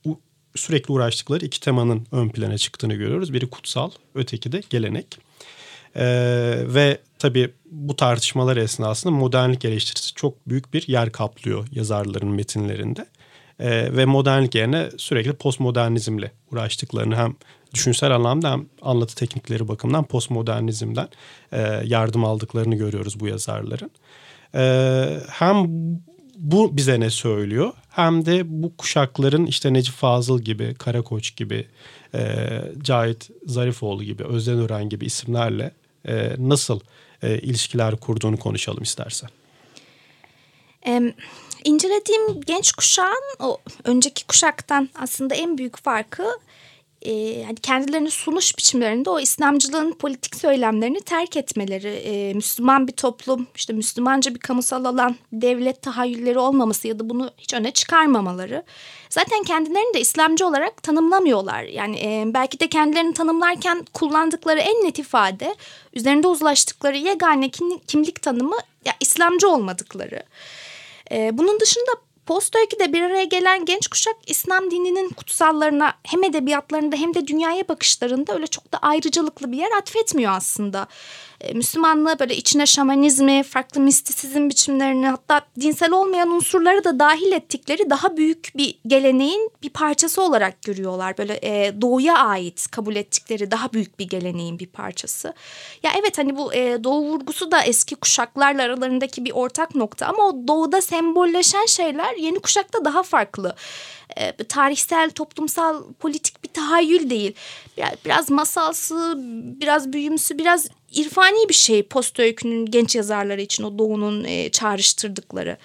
bu, 0.06 0.20
sürekli 0.56 0.92
uğraştıkları 0.92 1.46
iki 1.46 1.60
temanın 1.60 2.08
ön 2.12 2.30
plana 2.30 2.58
çıktığını 2.58 2.94
görüyoruz. 2.94 3.34
Biri 3.34 3.50
kutsal, 3.50 3.92
öteki 4.15 4.51
de 4.51 4.62
gelenek. 4.70 5.18
E, 5.96 6.06
ve 6.68 6.98
tabii 7.24 7.53
bu 7.65 7.96
tartışmalar 7.96 8.58
esnasında 8.58 9.13
modernlik 9.13 9.65
eleştirisi 9.65 10.13
çok 10.13 10.50
büyük 10.50 10.74
bir 10.74 10.88
yer 10.88 11.12
kaplıyor 11.12 11.68
yazarların 11.72 12.30
metinlerinde. 12.30 13.06
E, 13.60 13.96
ve 13.98 14.06
modernlik 14.06 14.56
yerine 14.56 14.89
sürekli 14.98 15.34
postmodernizmle 15.34 16.32
uğraştıklarını 16.51 17.15
hem 17.15 17.36
düşünsel 17.74 18.15
anlamda 18.15 18.51
hem 18.51 18.65
anlatı 18.82 19.15
teknikleri 19.15 19.68
bakımından 19.68 20.03
postmodernizmden 20.03 21.08
e, 21.51 21.82
yardım 21.86 22.25
aldıklarını 22.25 22.75
görüyoruz 22.75 23.20
bu 23.20 23.27
yazarların. 23.27 23.92
E, 24.56 24.63
hem 25.30 25.65
bu 26.38 26.77
bize 26.77 27.00
ne 27.00 27.10
söylüyor 27.10 27.74
hem 27.89 28.25
de 28.25 28.42
bu 28.46 28.77
kuşakların 28.77 29.46
işte 29.46 29.74
Necip 29.74 29.96
Fazıl 29.96 30.42
gibi, 30.42 30.74
Karakoç 30.74 31.36
gibi, 31.36 31.68
e, 32.15 32.50
Cahit 32.82 33.30
Zarifoğlu 33.46 34.03
gibi, 34.03 34.24
Özden 34.24 34.60
Ören 34.60 34.89
gibi 34.89 35.06
isimlerle 35.06 35.72
e, 36.08 36.36
nasıl 36.38 36.80
e, 37.24 37.38
ilişkiler 37.39 37.96
kurduğunu 37.96 38.39
konuşalım 38.39 38.84
istersen. 38.84 39.30
E, 40.88 41.13
incelediğim 41.63 42.42
genç 42.42 42.72
kuşağın 42.72 43.24
o 43.39 43.58
önceki 43.84 44.27
kuşaktan 44.27 44.89
aslında 44.96 45.36
en 45.36 45.58
büyük 45.58 45.77
farkı 45.77 46.39
e, 47.05 47.43
hani 47.43 47.55
kendilerini 47.55 48.12
sunuş 48.12 48.57
biçimlerinde 48.57 49.10
o 49.10 49.19
İslamcılığın 49.19 49.91
politik 49.91 50.36
söylemlerini 50.36 51.01
terk 51.01 51.38
etmeleri, 51.38 51.88
e, 51.88 52.33
Müslüman 52.33 52.88
bir 52.88 52.93
toplum, 52.93 53.48
işte 53.55 53.74
Müslümanca 53.74 54.36
bir 54.36 54.39
kamusal 54.39 54.86
alan, 54.86 55.15
devlet 55.31 55.81
tahayyülleri 55.81 56.39
olmaması 56.39 56.88
ya 56.88 57.00
da 57.00 57.10
bunu 57.10 57.31
hiç 57.38 57.53
öne 57.53 57.72
çıkarmamaları. 57.72 58.63
Zaten 59.10 59.43
kendilerini 59.43 59.93
de 59.93 60.01
İslamcı 60.01 60.48
olarak 60.48 60.83
tanımlamıyorlar. 60.83 61.63
Yani 61.63 62.00
e, 62.00 62.24
belki 62.33 62.60
de 62.60 62.67
kendilerini 62.67 63.13
tanımlarken 63.13 63.86
kullandıkları 63.93 64.60
en 64.60 64.86
net 64.86 65.00
ifade, 65.00 65.55
üzerinde 65.93 66.27
uzlaştıkları 66.27 66.98
yegane 66.98 67.50
kimlik 67.88 68.22
tanımı 68.22 68.57
ya 68.86 68.93
İslamcı 69.00 69.50
olmadıkları. 69.50 70.24
E, 71.12 71.38
bunun 71.38 71.60
dışında 71.60 71.91
Post 72.25 72.56
öyküde 72.56 72.94
bir 72.94 73.01
araya 73.01 73.24
gelen 73.24 73.65
genç 73.65 73.88
kuşak 73.88 74.15
İslam 74.27 74.72
dininin 74.72 75.10
kutsallarına 75.10 75.94
hem 76.03 76.24
edebiyatlarında 76.24 76.96
hem 76.96 77.13
de 77.13 77.27
dünyaya 77.27 77.68
bakışlarında 77.68 78.34
öyle 78.34 78.48
çok 78.48 78.72
da 78.74 78.77
ayrıcalıklı 78.77 79.51
bir 79.51 79.58
yer 79.58 79.72
atfetmiyor 79.77 80.32
aslında. 80.32 80.88
E, 81.43 81.53
Müslümanlığı 81.53 82.19
böyle 82.19 82.35
içine 82.35 82.65
şamanizmi, 82.65 83.43
farklı 83.43 83.81
mistisizm 83.81 84.50
biçimlerini 84.50 85.07
hatta 85.07 85.41
dinsel 85.59 85.91
olmayan 85.91 86.31
unsurları 86.31 86.83
da 86.83 87.00
dahil 87.00 87.31
ettikleri 87.31 87.89
daha 87.89 88.17
büyük 88.17 88.51
bir 88.55 88.79
geleneğin 88.88 89.51
bir 89.63 89.69
parçası 89.69 90.21
olarak 90.21 90.62
görüyorlar. 90.62 91.17
Böyle 91.17 91.39
e, 91.41 91.81
doğuya 91.81 92.17
ait 92.17 92.67
kabul 92.71 92.95
ettikleri 92.95 93.51
daha 93.51 93.73
büyük 93.73 94.00
bir 94.00 94.09
geleneğin 94.09 94.59
bir 94.59 94.67
parçası. 94.67 95.33
Ya 95.83 95.91
evet 96.00 96.17
hani 96.17 96.38
bu 96.38 96.53
e, 96.53 96.83
doğu 96.83 97.01
vurgusu 97.01 97.51
da 97.51 97.62
eski 97.62 97.95
kuşaklarla 97.95 98.63
aralarındaki 98.63 99.25
bir 99.25 99.31
ortak 99.31 99.75
nokta 99.75 100.05
ama 100.05 100.23
o 100.23 100.47
doğuda 100.47 100.81
sembolleşen 100.81 101.65
şeyler 101.65 102.15
yeni 102.15 102.39
kuşakta 102.39 102.85
daha 102.85 103.03
farklı 103.03 103.55
e, 104.17 104.43
tarihsel, 104.43 105.09
toplumsal, 105.09 105.83
politik 106.00 106.43
bir 106.43 106.50
tahayyül 106.50 107.09
değil. 107.09 107.35
Biraz, 107.77 107.93
biraz 108.05 108.31
masalsı, 108.31 109.13
biraz 109.62 109.93
büyümsü, 109.93 110.38
biraz 110.38 110.67
irfani 110.93 111.50
bir 111.50 111.53
şey 111.53 111.83
post 111.83 112.19
öykünün 112.19 112.65
genç 112.65 112.95
yazarları 112.95 113.41
için 113.41 113.63
o 113.63 113.77
doğunun 113.77 114.23
e, 114.23 114.50
çağrıştırdıkları. 114.50 115.57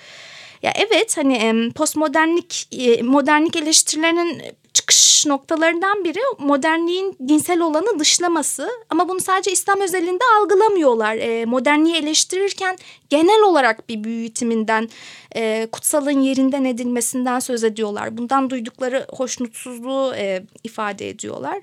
Ya 0.62 0.73
evet 0.76 1.16
hani 1.16 1.73
postmodernlik 1.73 2.68
e, 2.73 3.02
modernlik 3.02 3.56
eleştirilerinin 3.56 4.42
çıkış 4.78 5.26
noktalarından 5.26 6.04
biri 6.04 6.20
modernliğin 6.38 7.16
dinsel 7.28 7.61
olanı 7.61 7.99
dışlaması. 7.99 8.70
Ama 8.90 9.08
bunu 9.08 9.20
sadece 9.20 9.52
İslam 9.52 9.80
özelinde 9.80 10.25
algılamıyorlar. 10.40 11.16
E, 11.16 11.44
modernliği 11.44 11.97
eleştirirken 11.97 12.78
genel 13.11 13.42
olarak 13.42 13.88
bir 13.88 14.04
büyütiminden, 14.04 14.88
e, 15.37 15.68
kutsalın 15.73 16.20
yerinden 16.20 16.64
edilmesinden 16.64 17.38
söz 17.38 17.64
ediyorlar. 17.64 18.16
Bundan 18.16 18.50
duydukları 18.50 19.06
hoşnutsuzluğu 19.08 20.14
e, 20.16 20.42
ifade 20.64 21.08
ediyorlar. 21.08 21.58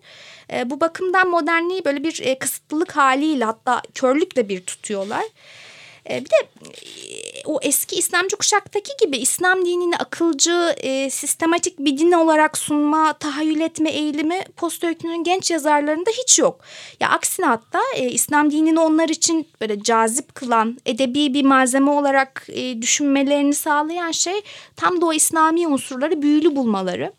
E, 0.54 0.70
bu 0.70 0.80
bakımdan 0.80 1.30
modernliği 1.30 1.86
böyle 1.86 2.04
bir 2.04 2.22
e, 2.24 2.40
kısıtlılık 2.40 2.92
haliyle 2.92 3.46
hatta 3.46 3.82
körlükle 3.94 4.50
bir 4.50 4.62
tutuyorlar. 4.62 5.24
E, 6.10 6.26
bir 6.26 6.30
de 6.30 6.36
e, 6.66 7.42
o 7.46 7.60
eski 7.62 7.96
İslamcı 7.96 8.38
kuşaktaki 8.38 8.92
gibi 9.06 9.18
İslam 9.18 9.66
dinini 9.66 9.98
akılcı, 9.98 10.76
e, 10.78 11.10
sistematik 11.10 11.80
bir 11.80 11.98
din 11.98 12.12
olarak 12.12 12.58
sunma, 12.58 13.14
tahayyül 13.14 13.60
etme 13.60 13.90
eğilimi 13.90 14.44
post 14.58 14.84
öykünün 14.84 15.24
genç 15.24 15.52
yazarlarında 15.52 16.10
hiç 16.10 16.40
yok. 16.40 16.62
Ya 17.00 17.10
aksine 17.10 17.46
hatta 17.46 17.80
e, 17.96 18.10
İslam 18.10 18.52
dinini 18.52 18.80
onlar 18.80 19.10
için 19.10 19.48
böyle 19.62 19.84
cazip 19.84 20.36
kılan, 20.36 20.78
edebi 20.86 21.34
bir 21.34 21.46
malzeme 21.46 21.92
olarak 21.92 22.48
e, 22.50 22.82
düşünmelerini 22.82 23.54
sağlayan 23.54 24.12
şey 24.12 24.42
tam 24.76 25.02
da 25.02 25.06
o 25.06 25.14
İslami 25.14 25.68
unsurları 25.68 26.22
büyülü 26.22 26.56
bulmaları. 26.56 27.14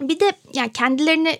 Bir 0.00 0.20
de 0.20 0.32
yani 0.54 0.72
kendilerini 0.72 1.38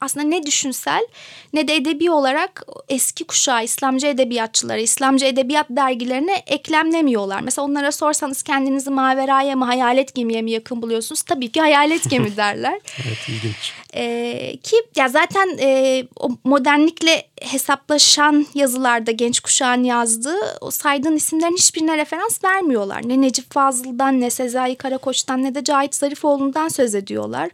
aslında 0.00 0.26
ne 0.26 0.46
düşünsel 0.46 1.06
ne 1.52 1.68
de 1.68 1.76
edebi 1.76 2.10
olarak 2.10 2.62
eski 2.88 3.24
kuşağı 3.24 3.64
İslamcı 3.64 4.06
edebiyatçılara, 4.06 4.78
İslamcı 4.78 5.26
edebiyat 5.26 5.66
dergilerine 5.70 6.42
eklemlemiyorlar. 6.46 7.40
Mesela 7.40 7.66
onlara 7.66 7.92
sorsanız 7.92 8.42
kendinizi 8.42 8.90
maveraya 8.90 9.56
mı 9.56 9.64
hayalet 9.64 10.14
gemiye 10.14 10.42
mi 10.42 10.50
yakın 10.50 10.82
buluyorsunuz? 10.82 11.22
Tabii 11.22 11.52
ki 11.52 11.60
hayalet 11.60 12.10
gemi 12.10 12.36
derler. 12.36 12.80
evet 13.06 13.28
ilginç. 13.28 13.72
Ee, 13.94 14.56
ki 14.62 14.76
ya 14.96 15.08
zaten 15.08 15.58
e, 15.60 16.04
o 16.16 16.28
modernlikle 16.44 17.28
hesaplaşan 17.42 18.46
yazılarda 18.54 19.10
genç 19.10 19.40
kuşağın 19.40 19.84
yazdığı 19.84 20.58
o 20.60 20.70
saydığın 20.70 21.16
isimlerin 21.16 21.56
hiçbirine 21.56 21.96
referans 21.96 22.44
vermiyorlar. 22.44 23.08
Ne 23.08 23.20
Necip 23.20 23.52
Fazıl'dan 23.52 24.20
ne 24.20 24.30
Sezai 24.30 24.76
Karakoç'tan 24.76 25.42
ne 25.42 25.54
de 25.54 25.64
Cahit 25.64 25.94
Zarifoğlu'ndan 25.94 26.68
söz 26.68 26.94
ediyorlar. 26.94 27.50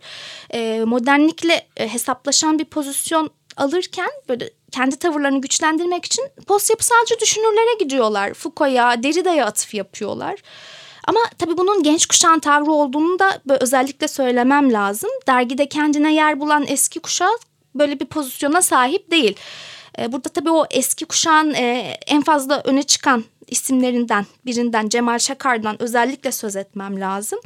Ee, 0.54 0.82
modernlikle 0.86 1.66
e, 1.76 1.88
hesaplaşan 1.88 2.58
bir 2.58 2.64
pozisyon 2.64 3.30
alırken 3.56 4.10
böyle 4.28 4.50
kendi 4.72 4.96
tavırlarını 4.96 5.40
güçlendirmek 5.40 6.04
için 6.04 6.24
post 6.46 6.70
yapısalcı 6.70 7.20
düşünürlere 7.20 7.78
gidiyorlar. 7.78 8.34
Foucault'a, 8.34 9.02
Derrida'ya 9.02 9.46
atıf 9.46 9.74
yapıyorlar. 9.74 10.34
Ama 11.06 11.20
tabii 11.38 11.56
bunun 11.56 11.82
genç 11.82 12.06
kuşağın 12.06 12.38
tavrı 12.38 12.72
olduğunu 12.72 13.18
da 13.18 13.40
özellikle 13.60 14.08
söylemem 14.08 14.72
lazım. 14.72 15.10
Dergide 15.26 15.68
kendine 15.68 16.14
yer 16.14 16.40
bulan 16.40 16.64
eski 16.68 17.00
kuşak 17.00 17.40
böyle 17.74 18.00
bir 18.00 18.06
pozisyona 18.06 18.62
sahip 18.62 19.10
değil. 19.10 19.36
Ee, 19.98 20.12
burada 20.12 20.28
tabii 20.28 20.50
o 20.50 20.66
eski 20.70 21.04
kuşağın 21.04 21.54
e, 21.54 21.96
en 22.06 22.22
fazla 22.22 22.62
öne 22.64 22.82
çıkan 22.82 23.24
isimlerinden 23.48 24.26
birinden 24.46 24.88
Cemal 24.88 25.18
Şakar'dan 25.18 25.82
özellikle 25.82 26.32
söz 26.32 26.56
etmem 26.56 27.00
lazım. 27.00 27.38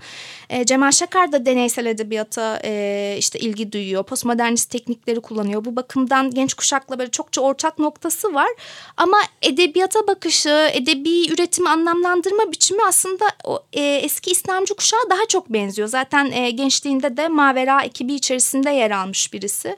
E, 0.50 0.66
Cemal 0.66 0.90
Şakar 0.90 1.32
da 1.32 1.46
deneysel 1.46 1.86
edebiyata 1.86 2.60
e, 2.64 3.14
işte 3.18 3.38
ilgi 3.38 3.72
duyuyor. 3.72 4.02
Postmodernist 4.02 4.70
teknikleri 4.70 5.20
kullanıyor. 5.20 5.64
Bu 5.64 5.76
bakımdan 5.76 6.30
genç 6.30 6.54
kuşakla 6.54 6.98
böyle 6.98 7.10
çokça 7.10 7.40
ortak 7.40 7.78
noktası 7.78 8.34
var. 8.34 8.48
Ama 8.96 9.18
edebiyata 9.42 10.06
bakışı, 10.06 10.70
edebi 10.72 11.32
üretimi 11.32 11.68
anlamlandırma 11.68 12.52
biçimi 12.52 12.80
aslında 12.86 13.24
o 13.44 13.62
e, 13.72 13.82
eski 13.82 14.30
İslamcı 14.30 14.74
kuşağa 14.74 15.10
daha 15.10 15.26
çok 15.28 15.48
benziyor. 15.48 15.88
Zaten 15.88 16.30
e, 16.30 16.50
gençliğinde 16.50 17.16
de 17.16 17.28
Mavera 17.28 17.82
ekibi 17.82 18.14
içerisinde 18.14 18.70
yer 18.70 18.90
almış 18.90 19.32
birisi. 19.32 19.76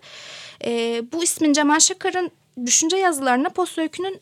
E, 0.64 1.02
bu 1.12 1.24
ismin 1.24 1.52
Cemal 1.52 1.80
Şakar'ın 1.80 2.30
düşünce 2.66 2.96
yazılarına 2.96 3.48
Post 3.48 3.78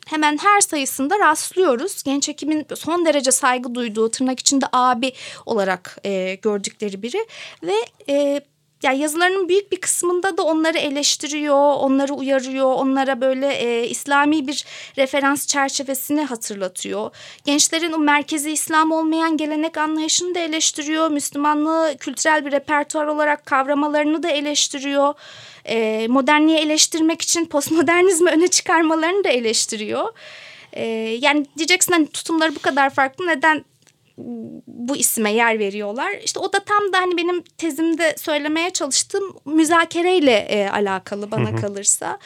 hemen 0.07 0.39
her 0.39 0.61
sayısında 0.61 1.19
rastlıyoruz. 1.19 2.03
Genç 2.03 2.29
ekibin 2.29 2.67
son 2.77 3.05
derece 3.05 3.33
saygı 3.33 3.75
duyduğu 3.75 4.11
tırnak 4.11 4.41
içinde 4.41 4.67
abi 4.73 5.13
olarak 5.47 5.99
e, 6.05 6.35
gördükleri 6.35 7.03
biri 7.03 7.27
ve 7.63 7.75
e, 8.09 8.41
yani 8.83 8.99
yazılarının 8.99 9.49
büyük 9.49 9.73
bir 9.73 9.81
kısmında 9.81 10.37
da 10.37 10.43
onları 10.43 10.79
eleştiriyor, 10.79 11.75
onları 11.75 12.15
uyarıyor, 12.15 12.75
onlara 12.75 13.21
böyle 13.21 13.55
e, 13.55 13.89
İslami 13.89 14.47
bir 14.47 14.65
referans 14.99 15.47
çerçevesini 15.47 16.25
hatırlatıyor. 16.25 17.11
Gençlerin 17.45 17.93
o 17.93 17.99
merkezi 17.99 18.51
İslam 18.51 18.93
olmayan 18.93 19.37
gelenek 19.37 19.77
anlayışını 19.79 20.35
da 20.35 20.39
eleştiriyor. 20.39 21.11
Müslümanlığı 21.11 21.97
kültürel 21.99 22.47
bir 22.47 22.53
repertuar 22.53 23.07
olarak 23.07 23.47
kavramalarını 23.47 24.23
da 24.23 24.31
eleştiriyor. 24.31 25.15
E, 25.69 26.07
modernliği 26.09 26.59
eleştirmek 26.59 27.23
için 27.23 27.45
postmodernizmi 27.45 28.31
öne 28.31 28.49
çıkarmalarını 28.49 29.25
da 29.25 29.29
eleştiriyor. 29.29 30.09
E, 30.73 30.87
yani 31.21 31.47
diyeceksin 31.59 31.93
hani 31.93 32.07
tutumları 32.07 32.55
bu 32.55 32.59
kadar 32.59 32.91
farklı 32.91 33.27
neden 33.27 33.65
bu 34.67 34.97
isime 34.97 35.33
yer 35.33 35.59
veriyorlar. 35.59 36.13
İşte 36.25 36.41
o 36.41 36.53
da 36.53 36.59
tam 36.59 36.93
da 36.93 36.99
hani 36.99 37.17
benim 37.17 37.43
tezimde 37.43 38.15
söylemeye 38.19 38.71
çalıştığım 38.71 39.37
müzakereyle 39.45 40.37
e, 40.37 40.69
alakalı 40.69 41.31
bana 41.31 41.57
kalırsa. 41.57 42.19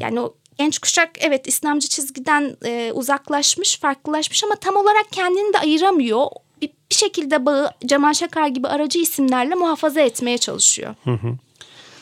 Yani 0.00 0.20
o 0.20 0.34
genç 0.58 0.78
kuşak 0.78 1.10
evet 1.20 1.46
İslamcı 1.46 1.88
çizgiden 1.88 2.56
e, 2.64 2.92
uzaklaşmış, 2.94 3.78
farklılaşmış 3.78 4.44
ama 4.44 4.56
tam 4.56 4.76
olarak 4.76 5.06
kendini 5.12 5.52
de 5.52 5.58
ayıramıyor. 5.58 6.26
Bir, 6.62 6.70
bir 6.90 6.94
şekilde 6.94 7.46
bağı 7.46 7.70
Cemal 7.86 8.14
Şakar 8.14 8.48
gibi 8.48 8.68
aracı 8.68 8.98
isimlerle 8.98 9.54
muhafaza 9.54 10.00
etmeye 10.00 10.38
çalışıyor. 10.38 10.94
Hı 11.04 11.10
hı. 11.10 11.36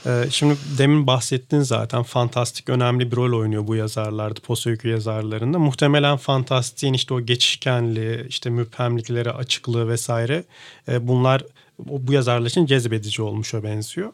Ee, 0.06 0.24
şimdi 0.30 0.56
demin 0.78 1.06
bahsettin 1.06 1.60
zaten 1.60 2.02
fantastik 2.02 2.68
önemli 2.68 3.10
bir 3.10 3.16
rol 3.16 3.40
oynuyor 3.40 3.66
bu 3.66 3.74
yazarlarda, 3.74 4.40
post 4.40 4.66
öykü 4.66 4.88
yazarlarında. 4.88 5.58
Muhtemelen 5.58 6.16
fantastiğin 6.16 6.94
işte 6.94 7.14
o 7.14 7.20
geçişkenliği, 7.20 8.26
işte 8.28 8.50
müphemlikleri, 8.50 9.30
açıklığı 9.30 9.88
vesaire 9.88 10.44
e, 10.88 11.08
bunlar 11.08 11.42
bu 11.78 12.12
yazarlar 12.12 12.46
için 12.46 12.66
cezbedici 12.66 13.22
olmuşa 13.22 13.62
benziyor. 13.62 14.12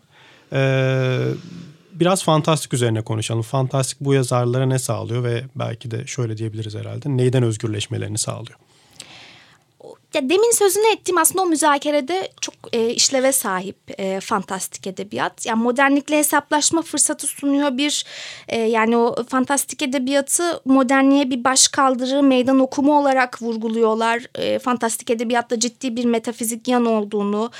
Ee, 0.53 1.26
biraz 1.92 2.24
fantastik 2.24 2.74
üzerine 2.74 3.03
konuşalım. 3.03 3.42
Fantastik 3.42 4.00
bu 4.00 4.14
yazarlara 4.14 4.66
ne 4.66 4.79
sağlıyor 4.79 5.24
ve 5.24 5.44
belki 5.55 5.90
de 5.90 6.07
şöyle 6.07 6.38
diyebiliriz 6.38 6.74
herhalde 6.74 7.16
neyden 7.16 7.42
özgürleşmelerini 7.42 8.18
sağlıyor? 8.18 8.59
Ya 10.14 10.29
demin 10.31 10.53
sözünü 10.53 10.92
ettiğim 10.92 11.18
aslında 11.18 11.42
o 11.42 11.46
müzakerede 11.46 12.29
çok 12.40 12.55
e, 12.73 12.90
işleve 12.90 13.33
sahip 13.33 13.77
e, 13.99 14.20
fantastik 14.20 14.87
edebiyat. 14.87 15.46
Yani 15.46 15.62
modernlikle 15.62 16.18
hesaplaşma 16.18 16.83
fırsatı 16.83 17.27
sunuyor 17.27 17.77
bir 17.77 18.05
e, 18.49 18.61
yani 18.61 18.96
o 18.96 19.25
fantastik 19.29 19.83
edebiyatı 19.83 20.61
modernliğe 20.64 21.31
bir 21.31 21.44
baş 21.44 21.68
kaldırı 21.68 22.23
meydan 22.23 22.59
okuma 22.61 23.01
olarak 23.01 23.42
vurguluyorlar. 23.42 24.27
E, 24.35 24.59
fantastik 24.59 25.11
edebiyatta 25.11 25.61
ciddi 25.61 25.96
bir 25.96 26.05
metafizik 26.05 26.68
yan 26.68 26.87
olduğunu, 26.87 27.51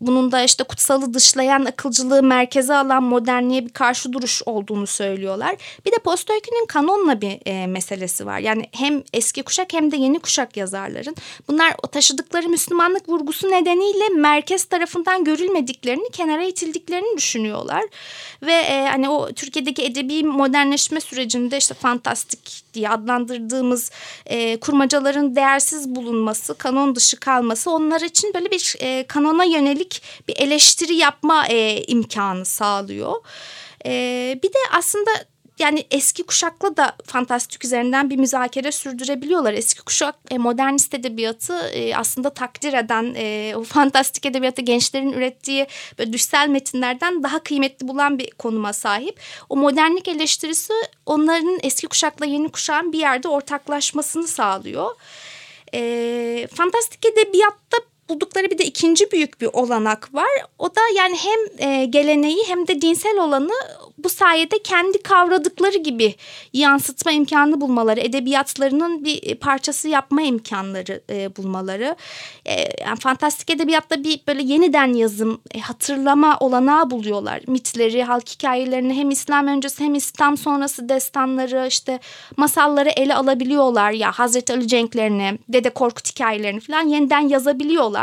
bunun 0.00 0.32
da 0.32 0.42
işte 0.42 0.64
kutsalı 0.64 1.14
dışlayan 1.14 1.64
akılcılığı 1.64 2.22
merkeze 2.22 2.74
alan 2.74 3.02
modernliğe 3.02 3.64
bir 3.64 3.72
karşı 3.72 4.12
duruş 4.12 4.42
olduğunu 4.46 4.86
söylüyorlar. 4.86 5.56
Bir 5.86 5.92
de 5.92 5.96
post 6.04 6.30
öykünün 6.30 6.66
kanonla 6.66 7.20
bir 7.20 7.38
e, 7.46 7.66
meselesi 7.66 8.26
var. 8.26 8.38
Yani 8.38 8.68
hem 8.72 9.02
eski 9.12 9.42
kuşak 9.42 9.72
hem 9.72 9.92
de 9.92 9.96
yeni 9.96 10.18
kuşak 10.18 10.56
yazarların. 10.56 11.16
Bunlar 11.48 11.74
o 11.82 11.86
taşıdıkları 11.94 12.48
Müslümanlık 12.48 13.08
vurgusu 13.08 13.50
nedeniyle 13.50 14.08
merkez 14.08 14.64
tarafından 14.64 15.24
görülmediklerini, 15.24 16.10
kenara 16.12 16.44
itildiklerini 16.44 17.16
düşünüyorlar. 17.16 17.84
Ve 18.42 18.52
e, 18.52 18.88
hani 18.90 19.08
o 19.08 19.32
Türkiye'deki 19.32 19.84
edebi 19.84 20.24
modernleşme 20.24 21.00
sürecinde 21.00 21.56
işte 21.56 21.74
fantastik 21.74 22.62
diye 22.74 22.88
adlandırdığımız 22.88 23.90
e, 24.26 24.60
kurmacaların 24.60 25.36
değersiz 25.36 25.88
bulunması, 25.88 26.54
kanon 26.54 26.94
dışı 26.94 27.16
kalması 27.20 27.70
onlar 27.70 28.00
için 28.00 28.34
böyle 28.34 28.50
bir 28.50 28.76
e, 28.80 29.06
kanona 29.06 29.44
yönelik 29.44 30.02
bir 30.28 30.36
eleştiri 30.36 30.94
yapma 30.94 31.46
e, 31.46 31.84
imkanı 31.84 32.44
sağlıyor. 32.44 33.14
E, 33.86 33.90
bir 34.42 34.48
de 34.48 34.58
aslında 34.72 35.10
yani 35.58 35.86
eski 35.90 36.22
kuşakla 36.22 36.76
da 36.76 36.96
fantastik 37.06 37.64
üzerinden 37.64 38.10
bir 38.10 38.16
müzakere 38.16 38.72
sürdürebiliyorlar. 38.72 39.52
Eski 39.52 39.82
kuşak 39.82 40.14
e, 40.30 40.38
modernist 40.38 40.94
edebiyatı 40.94 41.68
e, 41.68 41.96
aslında 41.96 42.30
takdir 42.30 42.72
eden 42.72 43.14
e, 43.16 43.56
o 43.56 43.62
fantastik 43.64 44.26
edebiyatı 44.26 44.62
gençlerin 44.62 45.12
ürettiği 45.12 45.66
böyle 45.98 46.12
düşsel 46.12 46.48
metinlerden 46.48 47.22
daha 47.22 47.38
kıymetli 47.38 47.88
bulan 47.88 48.18
bir 48.18 48.30
konuma 48.30 48.72
sahip. 48.72 49.20
O 49.48 49.56
modernlik 49.56 50.08
eleştirisi 50.08 50.72
onların 51.06 51.58
eski 51.62 51.86
kuşakla 51.86 52.26
yeni 52.26 52.48
kuşağın 52.48 52.92
bir 52.92 52.98
yerde 52.98 53.28
ortaklaşmasını 53.28 54.28
sağlıyor. 54.28 54.90
E, 55.74 56.48
fantastik 56.54 57.06
edebiyatta 57.06 57.76
buldukları 58.08 58.50
bir 58.50 58.58
de 58.58 58.64
ikinci 58.64 59.12
büyük 59.12 59.40
bir 59.40 59.46
olanak 59.52 60.14
var. 60.14 60.30
O 60.58 60.68
da 60.68 60.80
yani 60.96 61.16
hem 61.16 61.68
e, 61.70 61.84
geleneği 61.84 62.44
hem 62.48 62.66
de 62.66 62.80
dinsel 62.80 63.18
olanı 63.18 63.52
bu 63.98 64.08
sayede 64.08 64.58
kendi 64.58 65.02
kavradıkları 65.02 65.78
gibi 65.78 66.14
yansıtma 66.52 67.12
imkanı 67.12 67.60
bulmaları, 67.60 68.00
edebiyatlarının 68.00 69.04
bir 69.04 69.34
parçası 69.34 69.88
yapma 69.88 70.22
imkanları 70.22 71.00
e, 71.10 71.36
bulmaları. 71.36 71.96
E, 72.46 72.82
yani 72.82 72.98
fantastik 73.00 73.50
edebiyatta 73.50 74.04
bir 74.04 74.20
böyle 74.28 74.42
yeniden 74.42 74.92
yazım, 74.92 75.40
e, 75.54 75.60
hatırlama 75.60 76.38
olanağı 76.40 76.90
buluyorlar. 76.90 77.40
Mitleri, 77.46 78.02
halk 78.02 78.28
hikayelerini 78.28 78.94
hem 78.94 79.10
İslam 79.10 79.46
öncesi 79.46 79.84
hem 79.84 79.94
İslam 79.94 80.36
sonrası 80.36 80.88
destanları, 80.88 81.66
işte 81.68 82.00
masalları 82.36 82.88
ele 82.88 83.14
alabiliyorlar. 83.14 83.90
Ya 83.90 84.12
Hazreti 84.12 84.52
Ali 84.52 84.68
Cenklerini, 84.68 85.38
Dede 85.48 85.70
Korkut 85.70 86.10
hikayelerini 86.10 86.60
falan 86.60 86.88
yeniden 86.88 87.28
yazabiliyorlar. 87.28 87.93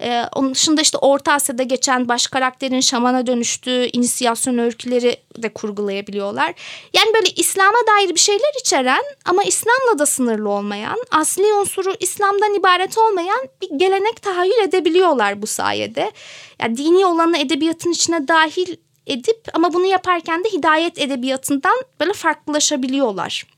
Ee, 0.00 0.22
onun 0.34 0.54
dışında 0.54 0.80
işte 0.80 0.98
Orta 0.98 1.32
Asya'da 1.32 1.62
geçen 1.62 2.08
baş 2.08 2.26
karakterin 2.26 2.80
şamana 2.80 3.26
dönüştüğü 3.26 3.86
inisiyasyon 3.92 4.58
öyküleri 4.58 5.16
de 5.36 5.48
kurgulayabiliyorlar. 5.48 6.54
Yani 6.94 7.14
böyle 7.14 7.28
İslam'a 7.36 7.78
dair 7.86 8.14
bir 8.14 8.20
şeyler 8.20 8.60
içeren 8.60 9.02
ama 9.24 9.42
İslam'la 9.44 9.98
da 9.98 10.06
sınırlı 10.06 10.48
olmayan, 10.48 10.98
asli 11.10 11.52
unsuru 11.52 11.94
İslam'dan 12.00 12.54
ibaret 12.54 12.98
olmayan 12.98 13.48
bir 13.62 13.78
gelenek 13.78 14.22
tahayyül 14.22 14.62
edebiliyorlar 14.68 15.42
bu 15.42 15.46
sayede. 15.46 16.12
Yani 16.60 16.76
dini 16.76 17.06
olanı 17.06 17.38
edebiyatın 17.38 17.90
içine 17.90 18.28
dahil 18.28 18.76
edip 19.06 19.48
ama 19.54 19.72
bunu 19.72 19.86
yaparken 19.86 20.44
de 20.44 20.48
hidayet 20.48 20.98
edebiyatından 20.98 21.76
böyle 22.00 22.12
farklılaşabiliyorlar. 22.12 23.55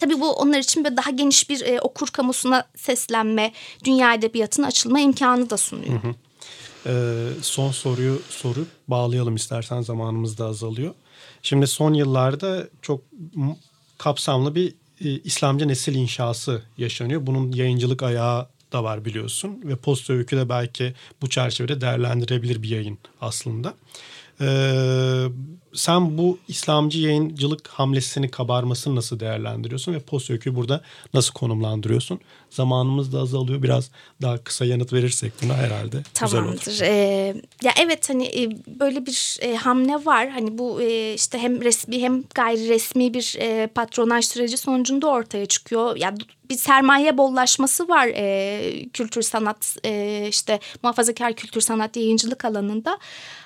Tabii 0.00 0.20
bu 0.20 0.32
onlar 0.32 0.58
için 0.58 0.84
böyle 0.84 0.96
daha 0.96 1.10
geniş 1.10 1.50
bir 1.50 1.60
e, 1.60 1.80
okur 1.80 2.08
kamusuna 2.08 2.64
seslenme, 2.76 3.52
dünya 3.84 4.14
edebiyatına 4.14 4.66
açılma 4.66 5.00
imkanı 5.00 5.50
da 5.50 5.56
sunuyor. 5.56 6.02
Hı 6.02 6.08
hı. 6.08 6.14
e, 6.86 6.94
son 7.42 7.70
soruyu 7.70 8.22
sorup 8.28 8.68
bağlayalım 8.88 9.36
istersen 9.36 9.80
zamanımız 9.80 10.38
da 10.38 10.46
azalıyor. 10.46 10.94
Şimdi 11.42 11.66
son 11.66 11.94
yıllarda 11.94 12.68
çok 12.82 13.00
kapsamlı 13.98 14.54
bir 14.54 14.74
e, 15.00 15.10
İslamcı 15.10 15.68
nesil 15.68 15.94
inşası 15.94 16.62
yaşanıyor. 16.78 17.26
Bunun 17.26 17.52
yayıncılık 17.52 18.02
ayağı 18.02 18.48
da 18.72 18.84
var 18.84 19.04
biliyorsun 19.04 19.60
ve 19.64 19.76
Posta 19.76 20.12
Öykü 20.12 20.36
de 20.36 20.48
belki 20.48 20.94
bu 21.22 21.28
çerçevede 21.28 21.80
değerlendirebilir 21.80 22.62
bir 22.62 22.68
yayın 22.68 22.98
aslında. 23.20 23.74
Ee, 24.40 25.26
sen 25.72 26.18
bu 26.18 26.38
İslamcı 26.48 27.00
yayıncılık 27.00 27.68
hamlesini 27.68 28.30
kabarmasını 28.30 28.96
nasıl 28.96 29.20
değerlendiriyorsun 29.20 29.94
ve 29.94 30.00
Öykü'yü 30.30 30.56
burada 30.56 30.80
nasıl 31.14 31.32
konumlandırıyorsun? 31.34 32.20
Zamanımız 32.50 33.12
da 33.12 33.18
azalıyor. 33.18 33.62
Biraz 33.62 33.90
daha 34.22 34.44
kısa 34.44 34.64
yanıt 34.64 34.92
verirsek 34.92 35.32
buna 35.42 35.54
herhalde 35.54 36.02
Tamamdır. 36.14 36.80
Ee, 36.80 37.34
ya 37.62 37.72
evet 37.82 38.10
hani 38.10 38.24
e, 38.24 38.50
böyle 38.80 39.06
bir 39.06 39.38
e, 39.40 39.56
hamle 39.56 40.04
var. 40.04 40.28
Hani 40.28 40.58
bu 40.58 40.82
e, 40.82 41.14
işte 41.14 41.38
hem 41.38 41.62
resmi 41.62 42.02
hem 42.02 42.24
gayri 42.34 42.68
resmi 42.68 43.14
bir 43.14 43.36
e, 43.38 43.66
patronaj 43.66 44.24
süreci 44.24 44.56
sonucunda 44.56 45.08
ortaya 45.08 45.46
çıkıyor. 45.46 45.96
Ya 45.96 46.14
bir 46.50 46.54
sermaye 46.54 47.18
bollaşması 47.18 47.88
var 47.88 48.06
e, 48.14 48.88
kültür 48.92 49.22
sanat 49.22 49.76
e, 49.84 50.24
işte 50.28 50.60
muhafazakar 50.82 51.32
kültür 51.32 51.60
sanat 51.60 51.96
yayıncılık 51.96 52.44
alanında. 52.44 52.98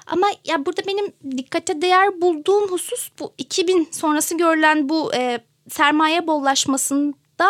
Ama 0.06 0.26
ya 0.44 0.66
burada 0.66 0.82
benim 0.86 1.12
dikkate 1.38 1.82
değer 1.82 2.20
bulduğum 2.20 2.70
husus 2.70 3.10
bu 3.18 3.32
2000 3.38 3.88
sonrası 3.92 4.38
görülen 4.38 4.88
bu 4.88 5.14
e, 5.14 5.40
sermaye 5.68 6.26
bollaşmasında 6.26 7.48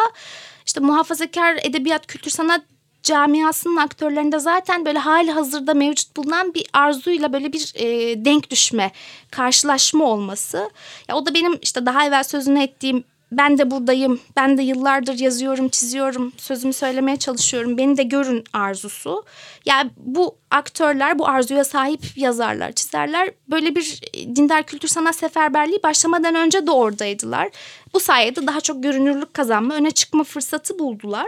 işte 0.71 0.81
muhafazakar 0.81 1.59
edebiyat 1.63 2.07
kültür 2.07 2.31
sanat 2.31 2.63
camiasının 3.03 3.77
aktörlerinde 3.77 4.39
zaten 4.39 4.85
böyle 4.85 4.99
hali 4.99 5.31
hazırda 5.31 5.75
mevcut 5.75 6.17
bulunan 6.17 6.55
bir 6.55 6.67
arzuyla 6.73 7.33
böyle 7.33 7.53
bir 7.53 7.73
e, 7.75 8.25
denk 8.25 8.51
düşme, 8.51 8.91
karşılaşma 9.31 10.05
olması. 10.05 10.71
Ya 11.09 11.17
o 11.17 11.27
da 11.27 11.35
benim 11.35 11.59
işte 11.63 11.87
daha 11.87 12.07
evvel 12.07 12.25
sözünü 12.25 12.63
ettiğim 12.63 13.05
ben 13.33 13.59
de 13.59 13.71
buradayım, 13.71 14.21
ben 14.37 14.59
de 14.59 14.63
yıllardır 14.63 15.19
yazıyorum, 15.19 15.69
çiziyorum, 15.69 16.33
sözümü 16.37 16.73
söylemeye 16.73 17.17
çalışıyorum, 17.17 17.79
beni 17.79 17.97
de 17.97 18.03
görün 18.03 18.45
arzusu. 18.53 19.25
Yani 19.67 19.91
bu 19.97 20.37
aktörler, 20.51 21.19
bu 21.19 21.29
arzuya 21.29 21.65
sahip 21.65 22.01
yazarlar, 22.17 22.73
çizerler 22.73 23.31
böyle 23.49 23.77
bir 23.77 24.01
e, 24.15 24.37
dindar 24.37 24.63
kültür 24.63 24.89
sanat 24.89 25.17
seferberliği 25.17 25.83
başlamadan 25.83 26.35
önce 26.35 26.67
de 26.67 26.71
oradaydılar. 26.71 27.49
Bu 27.95 28.01
sayede 28.01 28.47
daha 28.47 28.61
çok 28.61 28.83
görünürlük 28.83 29.35
kazanma, 29.35 29.75
öne 29.75 29.91
çıkma 29.91 30.25
fırsatı 30.25 30.79
buldular. 30.79 31.27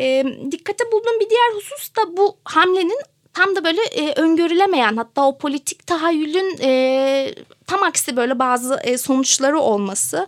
E, 0.00 0.24
dikkate 0.50 0.84
bulduğum 0.92 1.20
bir 1.20 1.30
diğer 1.30 1.54
husus 1.54 1.96
da 1.96 2.16
bu 2.16 2.36
hamlenin 2.44 3.00
tam 3.34 3.56
da 3.56 3.64
böyle 3.64 3.82
e, 3.82 4.12
öngörülemeyen 4.20 4.96
hatta 4.96 5.26
o 5.26 5.38
politik 5.38 5.86
tahayyülün 5.86 6.58
e, 6.62 7.34
tam 7.66 7.82
aksi 7.82 8.16
böyle 8.16 8.38
bazı 8.38 8.80
e, 8.84 8.98
sonuçları 8.98 9.58
olması. 9.58 10.26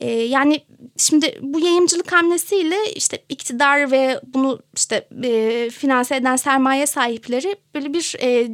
E, 0.00 0.10
yani 0.10 0.60
şimdi 0.96 1.38
bu 1.42 1.60
yayımcılık 1.60 2.12
hamlesiyle 2.12 2.76
işte 2.94 3.18
iktidar 3.28 3.90
ve 3.90 4.20
bunu 4.26 4.60
işte 4.76 5.08
e, 5.24 5.70
finanse 5.70 6.16
eden 6.16 6.36
sermaye 6.36 6.86
sahipleri 6.86 7.56
böyle 7.74 7.92
bir 7.92 8.16
e, 8.22 8.48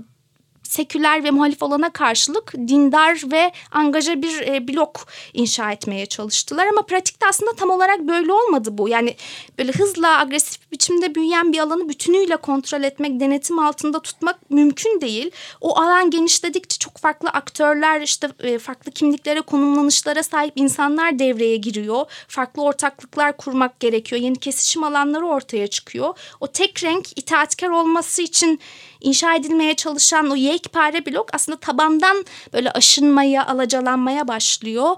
seküler 0.73 1.25
ve 1.25 1.31
muhalif 1.31 1.63
olana 1.63 1.91
karşılık 1.91 2.53
dindar 2.53 3.23
ve 3.33 3.53
angaja 3.71 4.23
bir 4.23 4.41
e, 4.41 4.69
blok 4.69 5.07
inşa 5.33 5.73
etmeye 5.73 6.07
çalıştılar. 6.07 6.67
Ama 6.67 6.83
pratikte 6.83 7.27
aslında 7.27 7.53
tam 7.53 7.71
olarak 7.71 8.01
böyle 8.01 8.33
olmadı 8.33 8.79
bu. 8.79 8.89
Yani 8.89 9.17
böyle 9.59 9.73
hızla 9.73 10.19
agresif 10.19 10.73
biçimde 10.73 11.15
büyüyen 11.15 11.53
bir 11.53 11.59
alanı 11.59 11.89
bütünüyle 11.89 12.37
kontrol 12.37 12.83
etmek, 12.83 13.21
denetim 13.21 13.59
altında 13.59 14.03
tutmak 14.03 14.51
mümkün 14.51 15.01
değil. 15.01 15.31
O 15.61 15.79
alan 15.79 16.11
genişledikçe 16.11 16.79
çok 16.79 16.99
farklı 16.99 17.29
aktörler 17.29 18.01
işte 18.01 18.29
e, 18.41 18.59
farklı 18.59 18.93
kimliklere, 18.93 19.41
konumlanışlara 19.41 20.23
sahip 20.23 20.53
insanlar 20.57 21.19
devreye 21.19 21.57
giriyor. 21.57 22.05
Farklı 22.29 22.63
ortaklıklar 22.63 23.37
kurmak 23.37 23.81
gerekiyor. 23.81 24.23
Yeni 24.23 24.37
kesişim 24.37 24.85
alanları 24.85 25.27
ortaya 25.27 25.67
çıkıyor. 25.67 26.15
O 26.41 26.47
tek 26.47 26.85
renk 26.85 27.19
itaatkar 27.19 27.69
olması 27.69 28.23
için 28.23 28.61
inşa 29.03 29.35
edilmeye 29.35 29.75
çalışan 29.75 30.31
o 30.31 30.37
yekpare 30.37 31.07
blok 31.07 31.35
aslında 31.35 31.59
tabandan 31.59 32.25
böyle 32.53 32.71
aşınmaya, 32.71 33.47
alacalanmaya 33.47 34.29
başlıyor. 34.29 34.97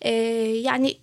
Ee, 0.00 0.10
yani 0.62 0.96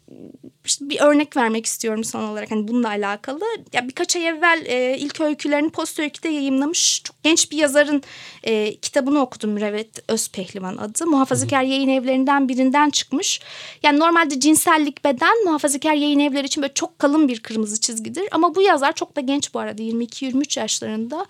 işte 0.66 0.90
bir 0.90 1.02
örnek 1.02 1.38
vermek 1.38 1.66
istiyorum 1.66 2.04
son 2.04 2.24
olarak 2.24 2.52
hani 2.52 2.68
bununla 2.68 2.88
alakalı. 2.88 3.44
Ya 3.74 3.88
birkaç 3.88 4.16
ay 4.16 4.28
evvel 4.28 4.64
e, 4.66 4.98
ilk 4.98 5.22
öykülerini 5.22 5.70
Post 5.70 6.00
Öykü'de 6.00 6.30
yayımlamış 6.30 7.02
çok 7.04 7.24
genç 7.24 7.52
bir 7.52 7.58
yazarın 7.58 8.04
e, 8.44 8.76
kitabını 8.76 9.22
okudum 9.22 9.50
Mürevvet 9.50 10.04
Özpehlivan 10.08 10.78
adı. 10.78 11.08
Muhafazakar 11.08 11.62
yayın 11.64 11.90
evlerinden 11.90 12.50
birinden 12.50 12.90
çıkmış. 12.90 13.42
Yani 13.84 14.00
normalde 14.00 14.40
cinsellik 14.40 15.04
beden 15.04 15.44
muhafazakar 15.46 15.94
yayın 15.94 16.20
evleri 16.20 16.48
için 16.48 16.64
böyle 16.64 16.74
çok 16.74 17.00
kalın 17.00 17.28
bir 17.28 17.40
kırmızı 17.40 17.80
çizgidir. 17.80 18.24
Ama 18.32 18.56
bu 18.56 18.62
yazar 18.62 18.94
çok 18.94 19.16
da 19.16 19.22
genç 19.22 19.54
bu 19.54 19.60
arada 19.60 19.82
22-23 19.82 20.60
yaşlarında 20.60 21.26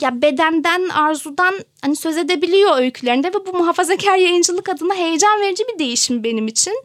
ya 0.00 0.22
bedenden, 0.22 0.88
arzudan 0.88 1.54
hani 1.82 1.96
söz 1.96 2.16
edebiliyor 2.16 2.78
öykülerinde 2.78 3.28
ve 3.28 3.46
bu 3.46 3.52
muhafazakar 3.52 4.16
yayıncılık 4.16 4.68
adına 4.68 4.94
heyecan 4.94 5.40
verici 5.40 5.64
bir 5.74 5.78
değişim 5.78 6.24
benim 6.24 6.46
için. 6.46 6.84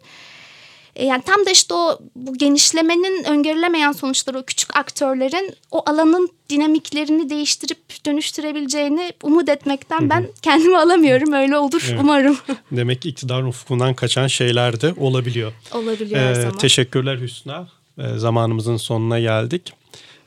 E, 0.95 1.05
yani 1.05 1.23
tam 1.25 1.45
da 1.45 1.51
işte 1.51 1.73
o 1.73 1.99
bu 2.15 2.37
genişlemenin 2.37 3.23
öngörülemeyen 3.23 3.91
sonuçları 3.91 4.39
o 4.39 4.43
küçük 4.43 4.77
aktörlerin 4.77 5.53
o 5.71 5.83
alanın 5.89 6.29
dinamiklerini 6.49 7.29
değiştirip 7.29 8.05
dönüştürebileceğini 8.05 9.13
umut 9.23 9.49
etmekten 9.49 10.09
ben 10.09 10.27
kendimi 10.41 10.77
alamıyorum. 10.77 11.33
Öyle 11.33 11.57
olur 11.57 11.85
evet. 11.89 11.99
umarım. 12.01 12.37
Demek 12.71 13.01
ki 13.01 13.09
iktidar 13.09 13.43
ufkundan 13.43 13.93
kaçan 13.93 14.27
şeyler 14.27 14.81
de 14.81 14.93
olabiliyor. 14.97 15.53
Olabiliyor 15.73 16.21
ee, 16.21 16.25
her 16.25 16.33
zaman. 16.33 16.57
Teşekkürler 16.57 17.17
Hüsna. 17.17 17.67
Ee, 17.97 18.17
zamanımızın 18.17 18.77
sonuna 18.77 19.19
geldik. 19.19 19.73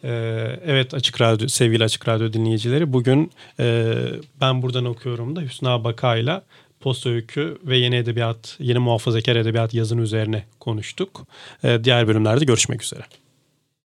Ee, 0.04 0.60
evet 0.66 0.94
Açık 0.94 1.20
Radyo, 1.20 1.48
sevgili 1.48 1.84
Açık 1.84 2.08
Radyo 2.08 2.32
dinleyicileri 2.32 2.92
bugün 2.92 3.30
e, 3.60 3.94
ben 4.40 4.62
buradan 4.62 4.84
okuyorum 4.84 5.36
da 5.36 5.40
Hüsna 5.40 5.84
Baka'yla 5.84 6.42
posta 6.80 7.10
öykü 7.10 7.58
ve 7.64 7.76
yeni 7.76 7.96
edebiyat, 7.96 8.56
yeni 8.58 8.78
muhafazakar 8.78 9.36
edebiyat 9.36 9.74
yazın 9.74 9.98
üzerine 9.98 10.44
konuştuk. 10.60 11.26
Ee, 11.64 11.78
diğer 11.84 12.08
bölümlerde 12.08 12.44
görüşmek 12.44 12.82
üzere. 12.82 13.02